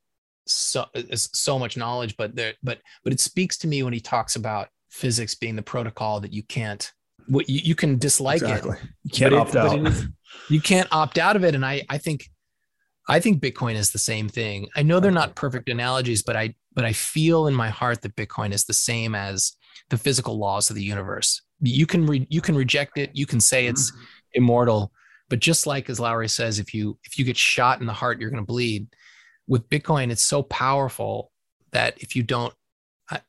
[0.47, 4.36] so so much knowledge but there but but it speaks to me when he talks
[4.36, 6.91] about physics being the protocol that you can't
[7.28, 8.78] what you, you can dislike exactly.
[8.78, 8.89] it.
[9.04, 10.04] You can't opt it, out.
[10.50, 11.56] you can't opt out of it.
[11.56, 12.30] And I, I think,
[13.08, 14.67] I think Bitcoin is the same thing.
[14.76, 18.15] I know they're not perfect analogies, but I, but I feel in my heart that
[18.15, 19.56] Bitcoin is the same as
[19.89, 21.41] the physical laws of the universe.
[21.62, 23.12] You can re, you can reject it.
[23.13, 24.04] You can say it's mm-hmm.
[24.36, 24.91] immortal,
[25.32, 28.20] but just like as Lowery says, if you if you get shot in the heart,
[28.20, 28.88] you're going to bleed.
[29.48, 31.32] With Bitcoin, it's so powerful
[31.72, 32.54] that if you don't,
[33.10, 33.20] I,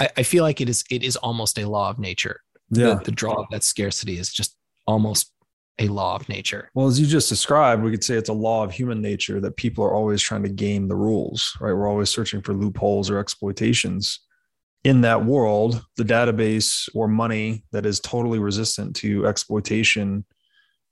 [0.00, 2.40] I feel like it is it is almost a law of nature
[2.72, 2.94] yeah.
[2.94, 5.30] the, the draw of that scarcity is just almost
[5.78, 6.70] a law of nature.
[6.74, 9.56] Well, as you just described, we could say it's a law of human nature that
[9.56, 11.72] people are always trying to game the rules, right?
[11.72, 14.20] We're always searching for loopholes or exploitations.
[14.84, 20.24] In that world, the database or money that is totally resistant to exploitation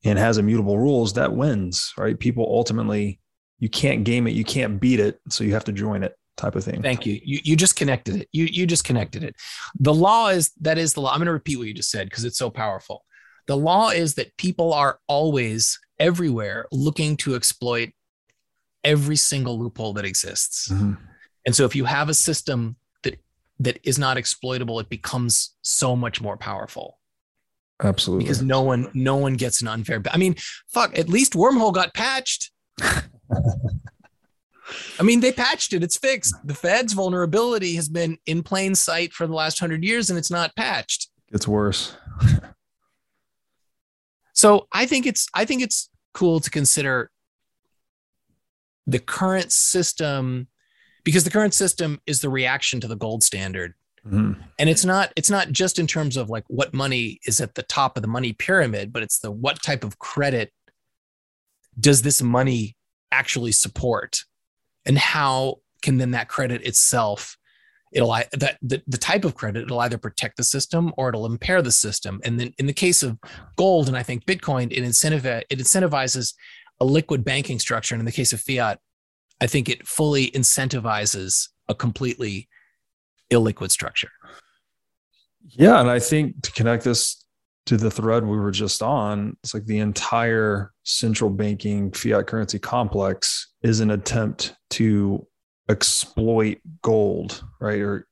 [0.05, 2.19] and has immutable rules, that wins, right?
[2.19, 3.21] People ultimately,
[3.59, 6.57] you can't game it, you can't beat it, so you have to join it type
[6.57, 6.83] of thing.
[6.83, 7.21] Thank you.
[7.23, 8.29] You you just connected it.
[8.33, 9.37] You you just connected it.
[9.79, 11.11] The law is that is the law.
[11.13, 13.05] I'm going to repeat what you just said because it's so powerful.
[13.47, 17.91] The law is that people are always everywhere looking to exploit
[18.85, 20.71] every single loophole that exists.
[20.73, 20.95] Mm-hmm.
[21.47, 23.21] And so if you have a system that
[23.59, 27.00] that is not exploitable, it becomes so much more powerful.
[27.83, 28.25] Absolutely.
[28.25, 30.03] Because no one no one gets an unfair.
[30.11, 30.37] I mean,
[30.69, 32.51] fuck, at least wormhole got patched.
[34.99, 35.83] I mean, they patched it.
[35.83, 36.35] It's fixed.
[36.45, 40.31] The Fed's vulnerability has been in plain sight for the last hundred years, and it's
[40.31, 41.09] not patched.
[41.33, 41.97] It's worse.
[44.33, 47.11] so I think it's I think it's cool to consider
[48.87, 50.49] the current system
[51.05, 53.75] because the current system is the reaction to the gold standard.
[54.07, 54.41] Mm-hmm.
[54.59, 57.63] And it's not it's not just in terms of like what money is at the
[57.63, 60.53] top of the money pyramid, but it's the what type of credit
[61.79, 62.77] does this money
[63.13, 64.25] actually support?
[64.87, 67.37] and how can then that credit itself
[67.93, 71.61] it'll that the, the type of credit it'll either protect the system or it'll impair
[71.63, 73.19] the system and then in the case of
[73.57, 76.35] gold and i think bitcoin it incentive it incentivizes
[76.81, 78.79] a liquid banking structure and in the case of fiat
[79.41, 82.49] i think it fully incentivizes a completely
[83.31, 84.11] illiquid structure
[85.47, 87.21] yeah and i think to connect this
[87.71, 92.59] to the thread we were just on, it's like the entire central banking fiat currency
[92.59, 95.25] complex is an attempt to
[95.69, 97.81] exploit gold, right?
[97.81, 98.09] Or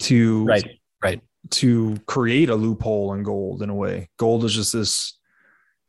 [0.00, 0.66] to right,
[1.02, 1.20] right,
[1.50, 4.08] to create a loophole in gold in a way.
[4.18, 5.18] Gold is just this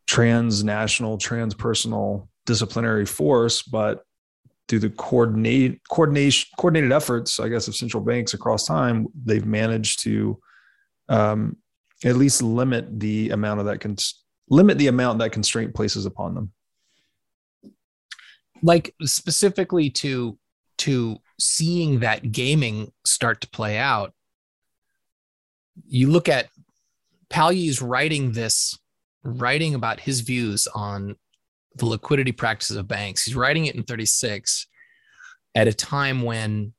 [0.06, 4.04] transnational, transpersonal disciplinary force, but
[4.68, 10.00] through the coordinate coordination coordinated efforts, I guess, of central banks across time, they've managed
[10.02, 10.40] to
[11.10, 11.58] um,
[12.04, 13.96] at least limit the amount of that can
[14.50, 16.52] limit the amount that constraint places upon them.
[18.62, 20.38] Like specifically to
[20.78, 24.14] to seeing that gaming start to play out
[25.88, 26.50] you look at
[27.30, 28.78] Palyi's writing this
[29.24, 31.16] writing about his views on
[31.76, 33.24] the liquidity practices of banks.
[33.24, 34.68] He's writing it in 36
[35.54, 36.74] at a time when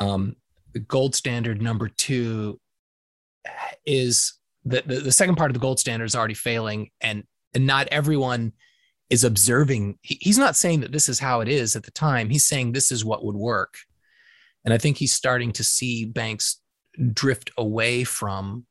[0.00, 0.36] um,
[0.72, 2.60] the gold standard number two
[3.86, 4.34] is
[4.64, 7.24] the, the, the second part of the gold standard is already failing and
[7.54, 8.52] and not everyone
[9.10, 9.98] is observing.
[10.02, 12.30] He, he's not saying that this is how it is at the time.
[12.30, 13.76] He's saying this is what would work.
[14.64, 16.60] And i think he's starting to see banks
[17.12, 18.66] drift away from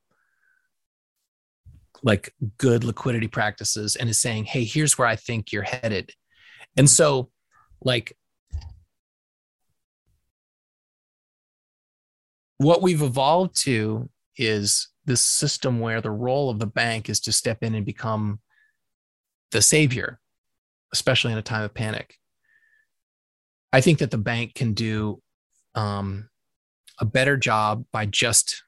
[2.04, 6.12] like good liquidity practices and is saying, hey, here's where I think you're headed.
[6.76, 7.30] And so,
[7.82, 8.18] like,
[12.58, 17.32] what we've evolved to is this system where the role of the bank is to
[17.32, 18.40] step in and become
[19.52, 20.20] the savior,
[20.92, 22.16] especially in a time of panic.
[23.72, 25.22] I think that the bank can do
[25.76, 26.30] um,
[27.00, 28.64] a better job by just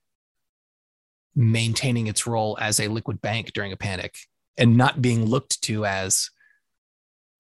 [1.36, 4.16] maintaining its role as a liquid bank during a panic
[4.58, 6.30] and not being looked to as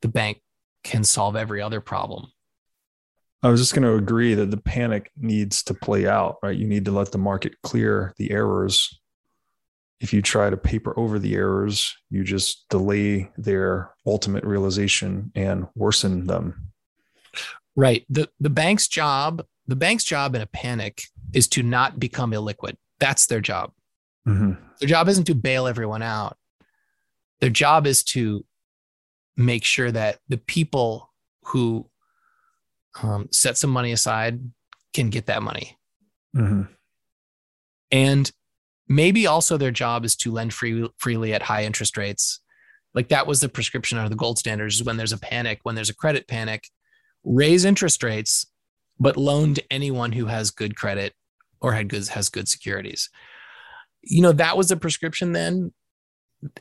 [0.01, 0.41] the bank
[0.83, 2.31] can solve every other problem.
[3.41, 6.57] I was just going to agree that the panic needs to play out, right?
[6.57, 8.99] You need to let the market clear the errors.
[9.99, 15.67] If you try to paper over the errors, you just delay their ultimate realization and
[15.75, 16.71] worsen them.
[17.75, 18.05] Right.
[18.09, 22.77] The the bank's job, the bank's job in a panic is to not become illiquid.
[22.99, 23.71] That's their job.
[24.27, 24.53] Mm-hmm.
[24.79, 26.37] Their job isn't to bail everyone out.
[27.39, 28.45] Their job is to
[29.37, 31.11] make sure that the people
[31.45, 31.89] who
[33.01, 34.39] um, set some money aside
[34.93, 35.77] can get that money.
[36.35, 36.63] Mm-hmm.
[37.91, 38.31] And
[38.87, 42.39] maybe also their job is to lend free, freely at high interest rates.
[42.93, 45.89] Like that was the prescription under the gold standards when there's a panic, when there's
[45.89, 46.69] a credit panic,
[47.23, 48.45] raise interest rates,
[48.99, 51.13] but loan to anyone who has good credit
[51.59, 53.09] or had good, has good securities
[54.05, 55.73] you know, that was a prescription then.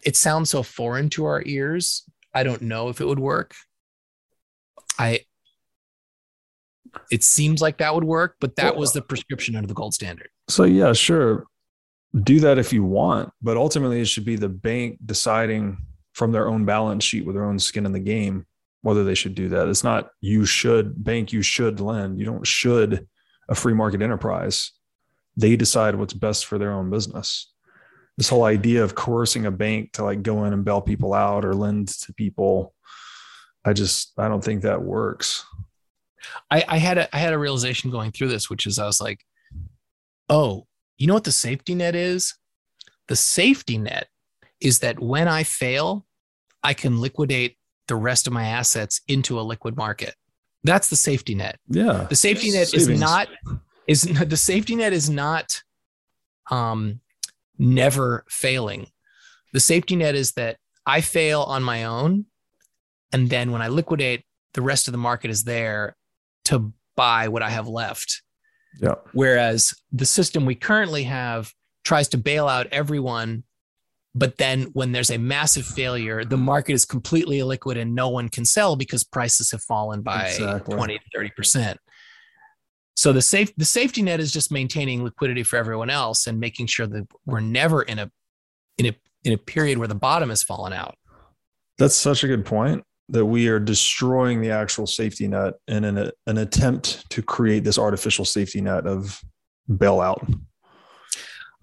[0.03, 2.05] It sounds so foreign to our ears.
[2.32, 3.55] I don't know if it would work.
[4.99, 5.20] I
[7.11, 10.28] it seems like that would work, but that was the prescription under the gold standard.
[10.49, 11.47] So yeah, sure.
[12.22, 15.78] Do that if you want, but ultimately it should be the bank deciding
[16.12, 18.47] from their own balance sheet with their own skin in the game
[18.82, 19.66] whether they should do that.
[19.68, 22.18] It's not you should bank, you should lend.
[22.20, 23.09] You don't should
[23.49, 24.72] a free market enterprise
[25.37, 27.53] they decide what's best for their own business.
[28.16, 31.45] This whole idea of coercing a bank to like go in and bail people out
[31.45, 32.72] or lend to people,
[33.64, 35.45] I just I don't think that works.
[36.51, 39.01] I, I had a I had a realization going through this, which is I was
[39.01, 39.24] like,
[40.28, 40.66] oh,
[40.97, 42.35] you know what the safety net is?
[43.09, 44.09] The safety net
[44.61, 46.07] is that when I fail,
[46.62, 47.59] I can liquidate
[47.89, 50.14] the rest of my assets into a liquid market.
[50.62, 51.59] That's the safety net.
[51.68, 52.07] Yeah.
[52.09, 52.89] The safety net Savings.
[52.89, 53.28] is not
[53.87, 55.62] is the safety net is not
[56.51, 57.01] um,
[57.59, 58.89] never failing.
[59.53, 60.57] The safety net is that
[60.87, 62.26] I fail on my own.
[63.12, 64.24] And then when I liquidate,
[64.55, 65.97] the rest of the market is there
[66.47, 68.22] to buy what I have left.
[68.80, 68.95] Yeah.
[69.12, 71.53] Whereas the system we currently have
[71.85, 73.45] tries to bail out everyone.
[74.16, 78.28] But then when there's a massive failure, the market is completely illiquid and no one
[78.28, 80.74] can sell because prices have fallen by exactly.
[80.74, 81.76] 20 to 30%.
[82.97, 86.66] So the safe the safety net is just maintaining liquidity for everyone else and making
[86.66, 88.11] sure that we're never in a
[88.78, 90.97] in a in a period where the bottom has fallen out.
[91.78, 96.11] That's such a good point that we are destroying the actual safety net in an,
[96.26, 99.20] an attempt to create this artificial safety net of
[99.68, 100.40] bailout.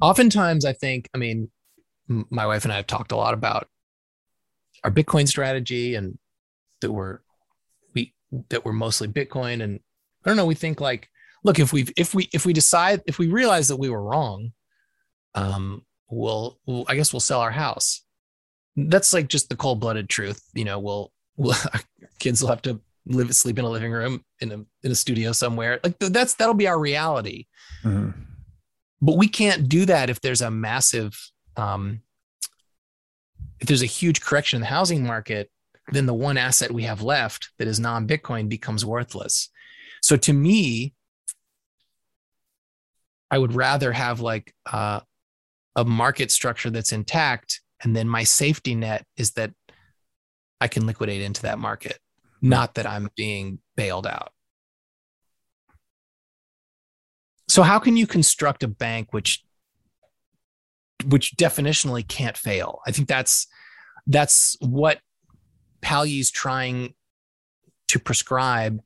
[0.01, 1.49] Oftentimes, I think, I mean,
[2.07, 3.67] my wife and I have talked a lot about
[4.83, 6.17] our Bitcoin strategy and
[6.81, 7.19] that we're
[7.93, 8.13] we
[8.49, 9.79] that we're mostly Bitcoin and
[10.25, 10.45] I don't know.
[10.45, 11.09] We think like
[11.43, 14.51] look if we if we if we decide if we realize that we were wrong
[15.35, 18.03] um we'll, we'll i guess we'll sell our house.
[18.77, 21.55] That's like just the cold-blooded truth you know we'll we'll
[22.19, 25.31] kids will have to live sleep in a living room in a in a studio
[25.31, 25.79] somewhere.
[25.83, 27.47] Like that's that'll be our reality.
[27.83, 28.11] Mm-hmm.
[29.01, 31.17] but we can't do that if there's a massive
[31.57, 32.01] um
[33.59, 35.49] if there's a huge correction in the housing market
[35.91, 39.49] then the one asset we have left that is non-bitcoin becomes worthless.
[40.01, 40.93] So to me
[43.31, 44.99] I would rather have like uh,
[45.75, 49.51] a market structure that's intact, and then my safety net is that
[50.59, 51.97] I can liquidate into that market,
[52.41, 54.31] not that I'm being bailed out.
[57.47, 59.43] So how can you construct a bank which
[61.05, 62.81] which definitionally can't fail?
[62.85, 63.47] I think that's
[64.07, 64.99] that's what
[65.81, 66.93] Palyi's trying
[67.87, 68.79] to prescribe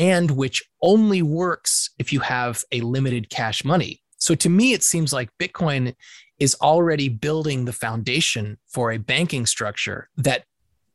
[0.00, 4.02] and which only works if you have a limited cash money.
[4.16, 5.94] So to me, it seems like Bitcoin
[6.38, 10.44] is already building the foundation for a banking structure that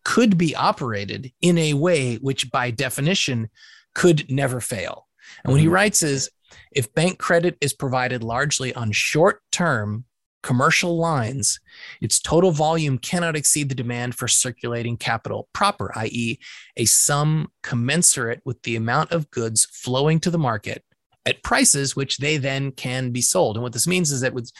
[0.03, 3.49] could be operated in a way which, by definition,
[3.93, 5.07] could never fail.
[5.43, 5.75] And what he mm-hmm.
[5.75, 6.31] writes is
[6.71, 10.05] if bank credit is provided largely on short term
[10.45, 11.59] commercial lines,
[12.01, 16.37] its total volume cannot exceed the demand for circulating capital proper, i.e.,
[16.77, 20.83] a sum commensurate with the amount of goods flowing to the market
[21.25, 23.55] at prices which they then can be sold.
[23.55, 24.51] And what this means is that with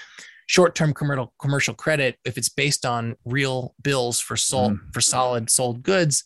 [0.47, 4.79] short-term commercial commercial credit, if it's based on real bills for sold mm.
[4.91, 6.23] for solid sold goods,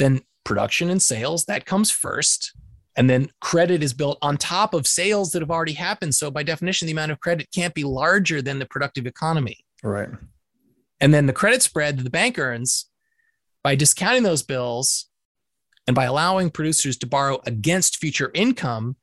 [0.00, 2.52] then production and sales that comes first.
[2.96, 6.14] And then credit is built on top of sales that have already happened.
[6.14, 9.64] So by definition, the amount of credit can't be larger than the productive economy.
[9.82, 10.08] Right.
[11.00, 12.86] And then the credit spread that the bank earns
[13.62, 15.06] by discounting those bills
[15.86, 18.96] and by allowing producers to borrow against future income,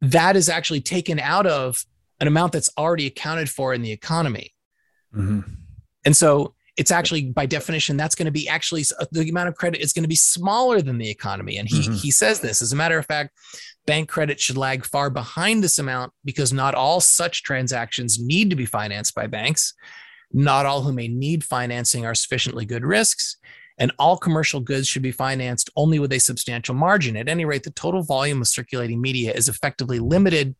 [0.00, 1.84] that is actually taken out of
[2.20, 4.54] an amount that's already accounted for in the economy.
[5.14, 5.40] Mm-hmm.
[6.04, 9.54] And so it's actually by definition that's going to be actually uh, the amount of
[9.54, 11.92] credit is going to be smaller than the economy and he mm-hmm.
[11.92, 13.36] he says this as a matter of fact
[13.86, 18.56] bank credit should lag far behind this amount because not all such transactions need to
[18.56, 19.74] be financed by banks
[20.32, 23.36] not all who may need financing are sufficiently good risks
[23.76, 27.62] and all commercial goods should be financed only with a substantial margin at any rate
[27.62, 30.54] the total volume of circulating media is effectively limited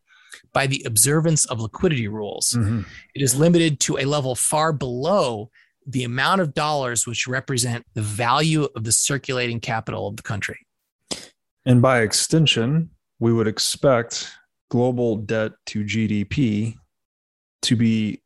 [0.52, 2.52] by the observance of liquidity rules.
[2.52, 2.82] Mm-hmm.
[3.14, 5.50] It is limited to a level far below
[5.90, 10.58] the amount of dollars which represent the value of the circulating capital of the country.
[11.66, 14.30] And by extension, we would expect
[14.70, 16.76] global debt to GDP
[17.62, 18.22] to be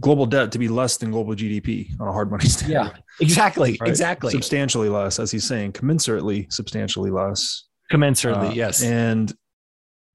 [0.00, 2.72] global debt to be less than global GDP on a hard money standard.
[2.72, 2.90] Yeah,
[3.20, 3.76] exactly.
[3.80, 3.88] Right?
[3.88, 4.30] Exactly.
[4.30, 7.64] Substantially less, as he's saying, commensurately, substantially less.
[7.92, 8.82] Commensurately, uh, yes.
[8.82, 9.32] And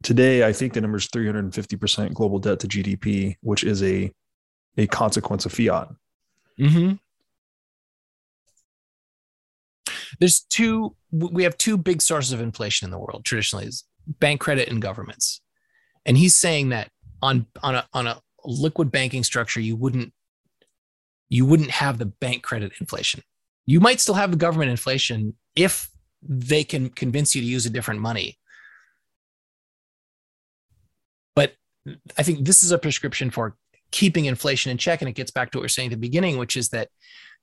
[0.02, 4.12] today, I think the number is 350% global debt to GDP, which is a,
[4.78, 5.90] a consequence of fiat.
[6.60, 6.94] Mm-hmm.
[10.20, 10.96] There's two.
[11.12, 14.82] We have two big sources of inflation in the world traditionally: is bank credit and
[14.82, 15.42] governments.
[16.06, 16.90] And he's saying that
[17.22, 20.14] on on a on a liquid banking structure, you wouldn't
[21.30, 23.22] you wouldn't have the bank credit inflation.
[23.66, 25.90] You might still have the government inflation if
[26.22, 28.38] they can convince you to use a different money.
[31.36, 31.54] But
[32.18, 33.58] I think this is a prescription for
[33.96, 35.02] keeping inflation in check.
[35.02, 36.90] And it gets back to what we are saying at the beginning, which is that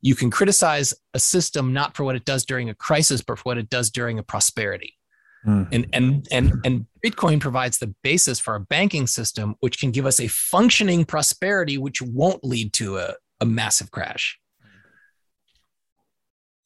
[0.02, 3.44] you can criticize a system not for what it does during a crisis, but for
[3.44, 4.98] what it does during a prosperity.
[5.46, 5.68] Mm.
[5.72, 10.04] And, and, and, and Bitcoin provides the basis for a banking system, which can give
[10.04, 14.38] us a functioning prosperity, which won't lead to a, a massive crash.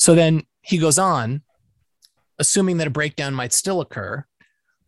[0.00, 1.42] So then he goes on,
[2.40, 4.26] assuming that a breakdown might still occur,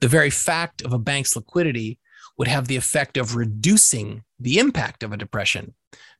[0.01, 2.01] the very fact of a bank's liquidity
[2.39, 5.75] would have the effect of reducing the impact of a depression.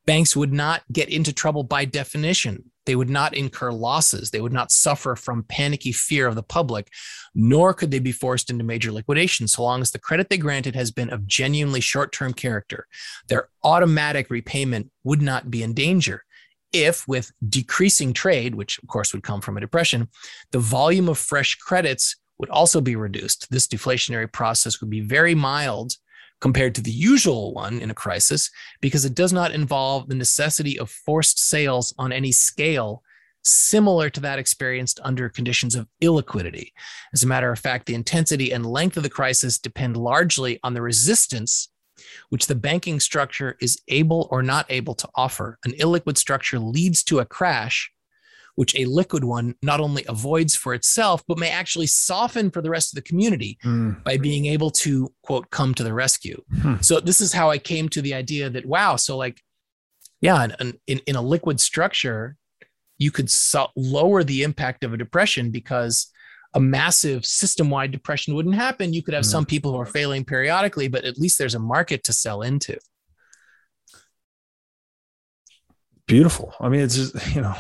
[0.05, 2.71] Banks would not get into trouble by definition.
[2.87, 4.31] They would not incur losses.
[4.31, 6.89] They would not suffer from panicky fear of the public,
[7.35, 10.75] nor could they be forced into major liquidation so long as the credit they granted
[10.75, 12.87] has been of genuinely short term character.
[13.29, 16.25] Their automatic repayment would not be in danger
[16.73, 20.09] if, with decreasing trade, which of course would come from a depression,
[20.53, 23.51] the volume of fresh credits would also be reduced.
[23.51, 25.93] This deflationary process would be very mild
[26.41, 30.79] compared to the usual one in a crisis because it does not involve the necessity
[30.79, 33.03] of forced sales on any scale
[33.43, 36.73] similar to that experienced under conditions of illiquidity.
[37.13, 40.75] As a matter of fact, the intensity and length of the crisis depend largely on
[40.75, 41.69] the resistance
[42.29, 45.59] which the banking structure is able or not able to offer.
[45.65, 47.91] An illiquid structure leads to a crash
[48.59, 52.69] which a liquid one not only avoids for itself, but may actually soften for the
[52.69, 54.03] rest of the community mm.
[54.03, 56.43] by being able to, quote, come to the rescue.
[56.61, 56.75] Hmm.
[56.81, 59.41] So, this is how I came to the idea that, wow, so like,
[60.21, 62.35] yeah, in, in, in a liquid structure,
[62.99, 66.11] you could so- lower the impact of a depression because
[66.53, 68.93] a massive system wide depression wouldn't happen.
[68.93, 69.31] You could have mm.
[69.31, 72.77] some people who are failing periodically, but at least there's a market to sell into.
[76.09, 76.55] Beautiful.
[76.59, 77.55] I mean, it's just, you know,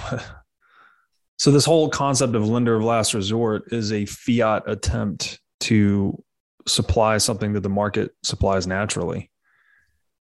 [1.38, 6.22] So this whole concept of lender of last resort is a fiat attempt to
[6.66, 9.30] supply something that the market supplies naturally.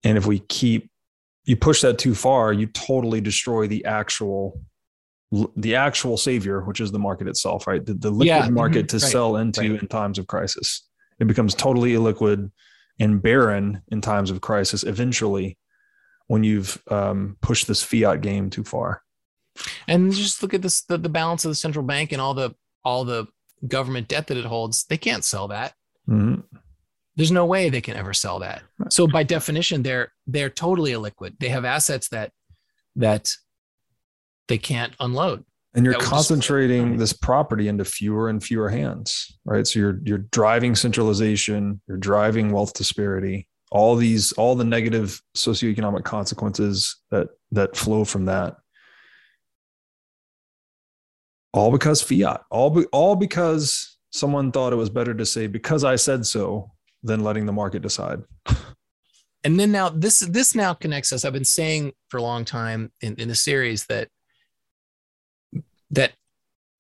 [0.04, 0.90] And if we keep
[1.46, 4.60] you push that too far, you totally destroy the actual
[5.56, 7.86] the actual savior, which is the market itself, right?
[7.86, 8.50] The, the liquid yeah.
[8.50, 8.98] market mm-hmm.
[8.98, 9.12] to right.
[9.12, 9.82] sell into right.
[9.82, 10.88] in times of crisis.
[11.20, 12.52] It becomes totally illiquid
[13.00, 14.84] and barren in times of crisis.
[14.84, 15.58] Eventually,
[16.28, 19.02] when you've um, pushed this fiat game too far.
[19.88, 22.56] And just look at this the, the balance of the central bank and all the
[22.84, 23.28] all the
[23.68, 24.86] government debt that it holds.
[24.86, 25.74] They can't sell that.
[26.08, 26.42] Mm-hmm.
[27.16, 28.62] There's no way they can ever sell that.
[28.90, 31.40] So by definition, they're they're totally illiquid.
[31.40, 32.32] They have assets that
[32.96, 33.32] that
[34.48, 35.46] they can't unload.
[35.74, 39.68] And you're concentrating this property into fewer and fewer hands, right?
[39.68, 46.04] So you're you're driving centralization, you're driving wealth disparity, all these all the negative socioeconomic
[46.04, 48.56] consequences that that flow from that
[51.56, 55.84] all because fiat all be, all because someone thought it was better to say because
[55.84, 58.22] i said so than letting the market decide
[59.46, 61.24] and then now this this now connects us.
[61.24, 64.10] I've been saying for a long time in, in the series that
[65.92, 66.14] that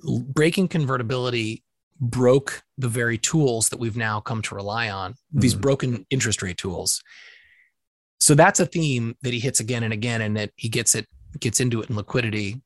[0.03, 1.63] breaking convertibility
[2.01, 5.39] broke the very tools that we've now come to rely on, mm-hmm.
[5.39, 7.03] these broken interest rate tools.
[8.19, 11.07] So that's a theme that he hits again and again, and that he gets it
[11.39, 12.63] gets into it in liquidity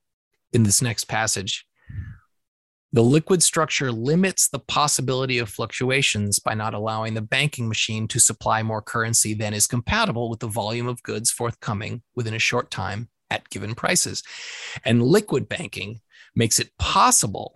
[0.53, 1.65] in this next passage.
[2.91, 8.19] The liquid structure limits the possibility of fluctuations by not allowing the banking machine to
[8.19, 12.71] supply more currency than is compatible with the volume of goods forthcoming within a short
[12.71, 14.23] time at given prices.
[14.83, 16.01] And liquid banking
[16.35, 17.55] makes it possible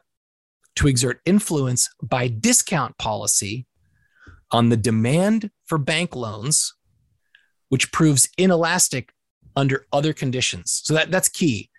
[0.75, 3.65] to exert influence by discount policy
[4.51, 6.75] on the demand for bank loans,
[7.69, 9.11] which proves inelastic
[9.55, 10.81] under other conditions.
[10.83, 11.71] So that, that's key.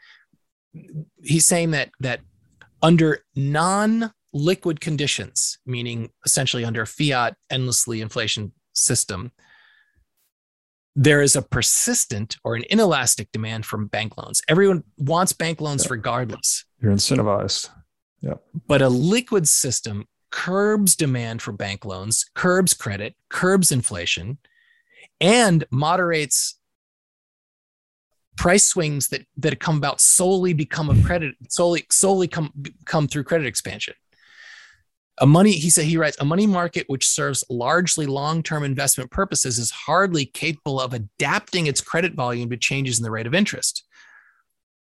[1.22, 2.20] He's saying that that
[2.82, 9.32] under non-liquid conditions, meaning essentially under a fiat endlessly inflation system,
[10.96, 14.42] there is a persistent or an inelastic demand from bank loans.
[14.48, 15.92] Everyone wants bank loans yeah.
[15.92, 16.64] regardless.
[16.80, 17.68] You're incentivized.
[18.20, 18.34] Yeah.
[18.66, 24.38] But a liquid system curbs demand for bank loans, curbs credit, curbs inflation,
[25.20, 26.58] and moderates
[28.36, 32.52] price swings that that come about solely become of credit solely solely come
[32.84, 33.94] come through credit expansion.
[35.18, 39.58] A money he said he writes a money market which serves largely long-term investment purposes
[39.58, 43.84] is hardly capable of adapting its credit volume to changes in the rate of interest.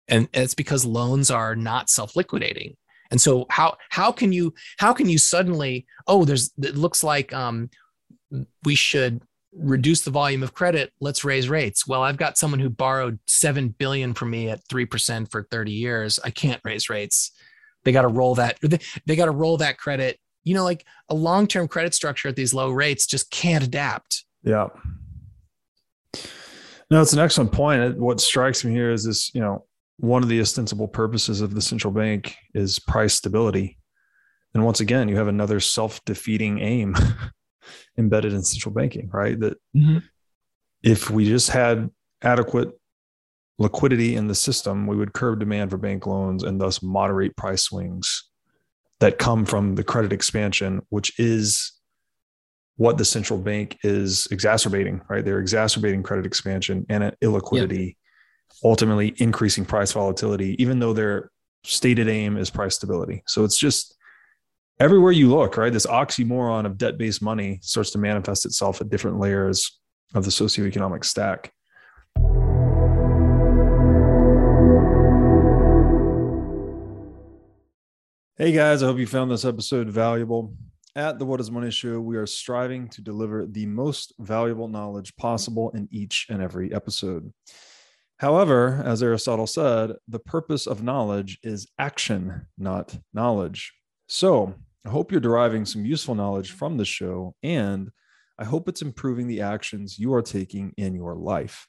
[0.08, 2.76] And it's because loans are not self-liquidating.
[3.10, 7.32] And so how how can you how can you suddenly oh there's it looks like
[7.32, 7.70] um
[8.64, 9.22] we should
[9.56, 11.86] reduce the volume of credit let's raise rates.
[11.86, 16.18] Well i've got someone who borrowed 7 billion from me at 3% for 30 years.
[16.24, 17.32] I can't raise rates.
[17.84, 18.58] They got to roll that
[19.06, 20.18] they, got to roll that credit.
[20.42, 24.24] You know like a long-term credit structure at these low rates just can't adapt.
[24.42, 24.68] Yeah.
[26.90, 27.98] No it's an excellent point.
[27.98, 29.64] What strikes me here is this you know
[29.98, 33.78] one of the ostensible purposes of the central bank is price stability.
[34.52, 36.96] And once again you have another self-defeating aim
[37.98, 39.38] embedded in central banking, right?
[39.38, 39.98] That mm-hmm.
[40.82, 41.90] if we just had
[42.22, 42.70] adequate
[43.58, 47.62] liquidity in the system, we would curb demand for bank loans and thus moderate price
[47.62, 48.28] swings
[49.00, 51.72] that come from the credit expansion, which is
[52.76, 55.24] what the central bank is exacerbating, right?
[55.24, 57.96] They're exacerbating credit expansion and illiquidity,
[58.64, 61.30] ultimately increasing price volatility, even though their
[61.64, 63.22] stated aim is price stability.
[63.26, 63.94] So it's just
[64.80, 65.72] everywhere you look, right?
[65.72, 69.78] This oxymoron of debt based money starts to manifest itself at different layers
[70.14, 71.52] of the socioeconomic stack.
[78.36, 80.54] Hey guys, I hope you found this episode valuable.
[80.96, 85.14] At the What is Money Show, we are striving to deliver the most valuable knowledge
[85.16, 87.32] possible in each and every episode.
[88.18, 93.72] However, as Aristotle said, the purpose of knowledge is action, not knowledge.
[94.06, 94.54] So
[94.84, 97.90] I hope you're deriving some useful knowledge from the show, and
[98.38, 101.66] I hope it's improving the actions you are taking in your life.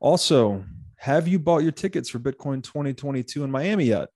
[0.00, 0.64] Also,
[0.96, 4.08] have you bought your tickets for Bitcoin 2022 in Miami yet?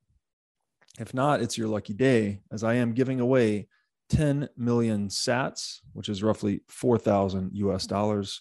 [0.98, 3.68] If not, it's your lucky day, as I am giving away
[4.10, 8.40] 10 million sats, which is roughly 4,000 US dollars,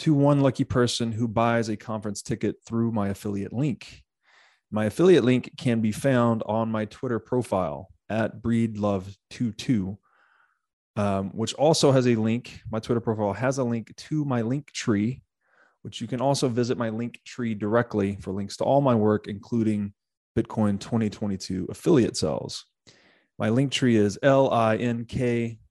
[0.00, 4.02] to one lucky person who buys a conference ticket through my affiliate link.
[4.70, 9.98] My affiliate link can be found on my Twitter profile at breedlove22,
[10.96, 12.60] um, which also has a link.
[12.70, 15.22] My Twitter profile has a link to my link tree,
[15.82, 19.26] which you can also visit my link tree directly for links to all my work,
[19.26, 19.92] including
[20.36, 22.64] Bitcoin 2022 affiliate sales.
[23.38, 25.66] My link tree is linktr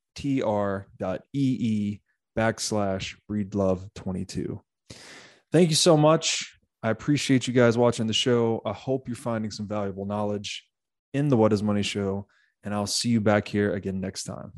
[0.98, 2.02] dot ee
[2.38, 4.60] backslash breedlove22.
[5.52, 6.58] Thank you so much.
[6.82, 8.62] I appreciate you guys watching the show.
[8.66, 10.66] I hope you're finding some valuable knowledge
[11.14, 12.28] in the What is Money show,
[12.64, 14.54] and I'll see you back here again next time.